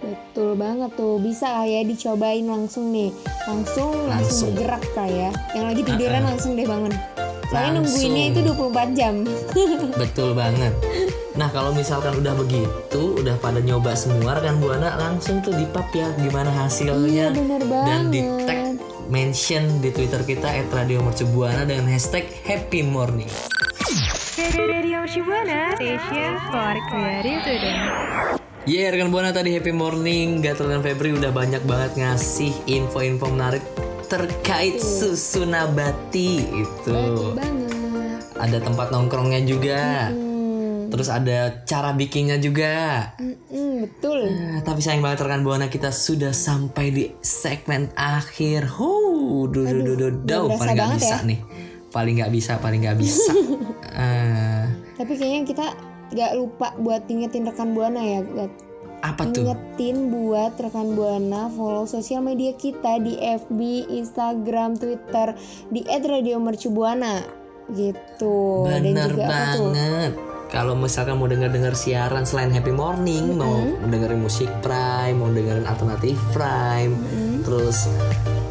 Betul 0.01 0.55
banget 0.55 0.93
tuh. 0.95 1.17
Bisa 1.17 1.49
lah 1.51 1.65
ya 1.65 1.81
dicobain 1.81 2.45
langsung 2.45 2.91
nih. 2.91 3.13
Langsung 3.45 3.93
langsung, 4.05 4.09
Langsung. 4.09 4.51
bergerak 4.53 4.85
kayak. 4.93 5.33
Yang 5.51 5.65
lagi 5.67 5.83
tiduran 5.85 6.23
langsung 6.25 6.53
deh 6.55 6.65
bangun. 6.65 6.93
Soalnya 7.51 7.71
Langsung. 7.73 7.85
nungguinnya 8.07 8.25
itu 8.29 8.41
24 8.47 8.91
jam. 8.95 9.15
Betul 10.03 10.31
banget. 10.33 10.73
Nah 11.31 11.49
kalau 11.49 11.73
misalkan 11.73 12.15
udah 12.15 12.35
begitu, 12.37 13.03
udah 13.17 13.35
pada 13.39 13.59
nyoba 13.59 13.95
semua 13.95 14.37
rekan 14.37 14.59
buana 14.59 14.95
langsung 14.95 15.41
tuh 15.41 15.53
di 15.53 15.65
pub 15.65 15.87
ya 15.91 16.11
gimana 16.17 16.51
hasilnya 16.53 17.27
Iya, 17.27 17.27
bener 17.33 17.63
dan 17.65 18.01
di 18.11 18.21
banget. 18.21 18.47
tag 18.47 18.61
mention 19.09 19.65
di 19.79 19.91
Twitter 19.91 20.21
kita 20.23 20.47
@radiomercubuana 20.69 21.65
dengan 21.65 21.87
hashtag 21.89 22.29
Happy 22.45 22.83
Morning. 22.83 23.31
Radio 24.41 25.05
Shibuana, 25.05 25.77
station 25.77 26.33
for 26.49 26.73
creative 26.89 27.45
student. 27.45 27.81
Yeah, 28.65 28.89
rekan 28.89 29.13
buana 29.13 29.37
tadi 29.37 29.53
Happy 29.53 29.69
Morning, 29.69 30.41
Gatot 30.41 30.65
dan 30.65 30.81
Febri 30.81 31.13
udah 31.13 31.29
banyak 31.29 31.61
banget 31.69 32.01
ngasih 32.01 32.49
info-info 32.65 33.29
menarik 33.29 33.61
terkait 34.09 34.81
susu 34.81 35.45
nabati 35.45 36.41
itu. 36.57 36.97
Ada 38.41 38.65
tempat 38.65 38.89
nongkrongnya 38.89 39.45
juga. 39.45 40.09
Hmm, 40.09 40.89
Terus 40.89 41.13
ada 41.13 41.61
cara 41.69 41.93
bikinnya 41.93 42.41
juga. 42.41 43.13
mm, 43.21 43.77
betul. 43.85 44.25
Nah, 44.25 44.65
tapi 44.65 44.81
sayang 44.81 45.05
banget 45.05 45.21
rekan 45.21 45.45
buana 45.45 45.69
kita 45.69 45.93
sudah 45.93 46.33
sampai 46.33 46.87
di 46.89 47.05
segmen 47.21 47.93
akhir. 47.93 48.73
Huh, 48.73 49.53
duh, 49.53 49.69
duh, 49.69 49.85
duh, 49.85 49.97
duh, 50.01 50.11
duh. 50.25 50.45
berasa 50.49 50.61
paling 50.65 50.73
nggak 50.73 50.89
banget 50.89 51.01
bisa 51.05 51.19
ya. 51.21 51.29
nih. 51.29 51.41
Paling 51.91 52.15
nggak 52.17 52.31
bisa, 52.31 52.57
paling 52.57 52.81
nggak 52.81 52.99
bisa. 52.99 53.35
Eh, 53.91 54.65
Tapi 54.95 55.13
kayaknya 55.15 55.43
kita 55.45 55.67
gak 56.11 56.33
lupa 56.33 56.73
buat 56.77 57.05
ingetin 57.07 57.43
rekan 57.43 57.75
buana 57.75 57.99
ya, 57.99 58.23
Gat. 58.23 58.53
apa 59.01 59.27
tuh? 59.27 59.43
Ingetin 59.43 59.97
buat 60.09 60.55
rekan 60.55 60.95
buana 60.95 61.51
follow 61.51 61.85
sosial 61.85 62.21
media 62.21 62.55
kita 62.55 62.97
di 62.97 63.19
FB, 63.19 63.61
Instagram, 63.91 64.77
Twitter 64.77 65.35
di 65.69 65.83
@radiomercubuana 65.85 67.25
gitu. 67.71 68.65
Dan 68.65 68.83
Bener 68.85 69.11
juga 69.11 69.25
apa 69.27 69.43
tuh? 69.51 69.65
banget. 69.67 70.13
Kalau 70.49 70.75
misalkan 70.75 71.15
mau 71.15 71.27
denger-denger 71.27 71.75
siaran 71.75 72.23
selain 72.23 72.51
Happy 72.51 72.71
Morning, 72.71 73.35
mau 73.35 73.55
dengerin 73.81 74.19
musik 74.19 74.51
Prime, 74.61 75.15
mau 75.15 75.29
dengerin 75.29 75.63
alternatif 75.63 76.15
Prime, 76.31 76.95
terus 77.43 77.87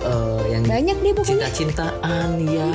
eh, 0.02 0.42
yang 0.50 0.64
Banyak 0.64 0.98
deh 0.98 1.12
pokoknya. 1.12 1.48
cinta-cintaan 1.48 2.30
ya, 2.42 2.70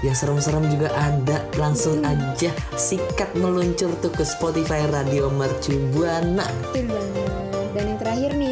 yang 0.00 0.16
serem-serem 0.16 0.64
juga 0.72 0.90
ada. 0.96 1.44
Langsung 1.56 2.02
aja 2.04 2.50
sikat 2.74 3.32
meluncur 3.36 3.92
tuh 4.00 4.12
ke 4.12 4.24
Spotify 4.24 4.88
Radio 4.88 5.28
Mercu 5.32 5.76
Buana. 5.92 6.46
Betul 6.72 6.90
banget. 6.90 7.50
Dan 7.70 7.84
yang 7.86 7.98
terakhir 8.02 8.30
nih, 8.34 8.49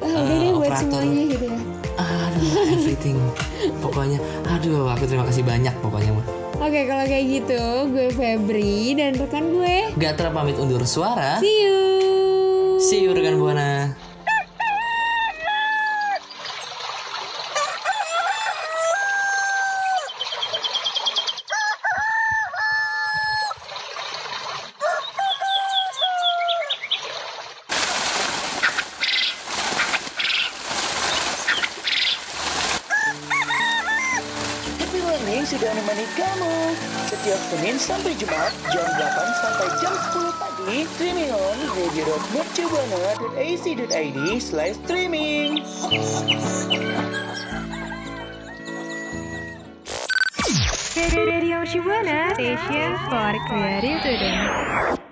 eh, 0.02 0.10
deh 0.10 0.54
buat 0.54 0.70
operator. 0.70 1.02
semuanya 1.02 1.24
gitu 1.34 1.46
ya. 1.50 1.58
Aduh, 1.94 2.74
everything. 2.74 3.22
Pokoknya, 3.84 4.24
aduh, 4.48 4.88
aku 4.88 5.04
terima 5.04 5.28
kasih 5.28 5.44
banyak 5.44 5.76
pokoknya 5.84 6.16
mah. 6.16 6.26
Oke, 6.64 6.88
kalau 6.88 7.04
kayak 7.04 7.26
gitu, 7.28 7.62
gue 7.92 8.08
Febri 8.16 8.96
dan 8.96 9.20
rekan 9.20 9.52
gue. 9.52 9.92
Gak 10.00 10.16
terpamit 10.16 10.56
undur 10.56 10.88
suara. 10.88 11.44
See 11.44 11.68
you. 11.68 11.80
See 12.80 13.04
you 13.04 13.12
rekan 13.12 13.36
Buana. 13.36 13.92
Happy 34.84 35.00
Morning 35.02 35.44
sudah 35.48 35.70
menemani 35.74 36.06
kamu 36.18 36.56
Setiap 37.10 37.42
Senin 37.50 37.76
sampai 37.80 38.14
Jumat 38.20 38.52
Jam 38.70 38.86
8 38.86 39.42
sampai 39.42 39.68
jam 39.82 39.94
10 39.96 40.42
pagi 40.42 40.86
Streaming 40.98 41.32
on 41.34 41.58
radio.mercubuana.ac.id 44.04 44.42
Slash 44.42 44.76
streaming 44.84 45.64
Radio 51.26 51.64
Shibuana, 51.64 52.34
station 52.34 52.98
for 53.10 53.34
creative 53.48 54.00
students. 54.02 55.03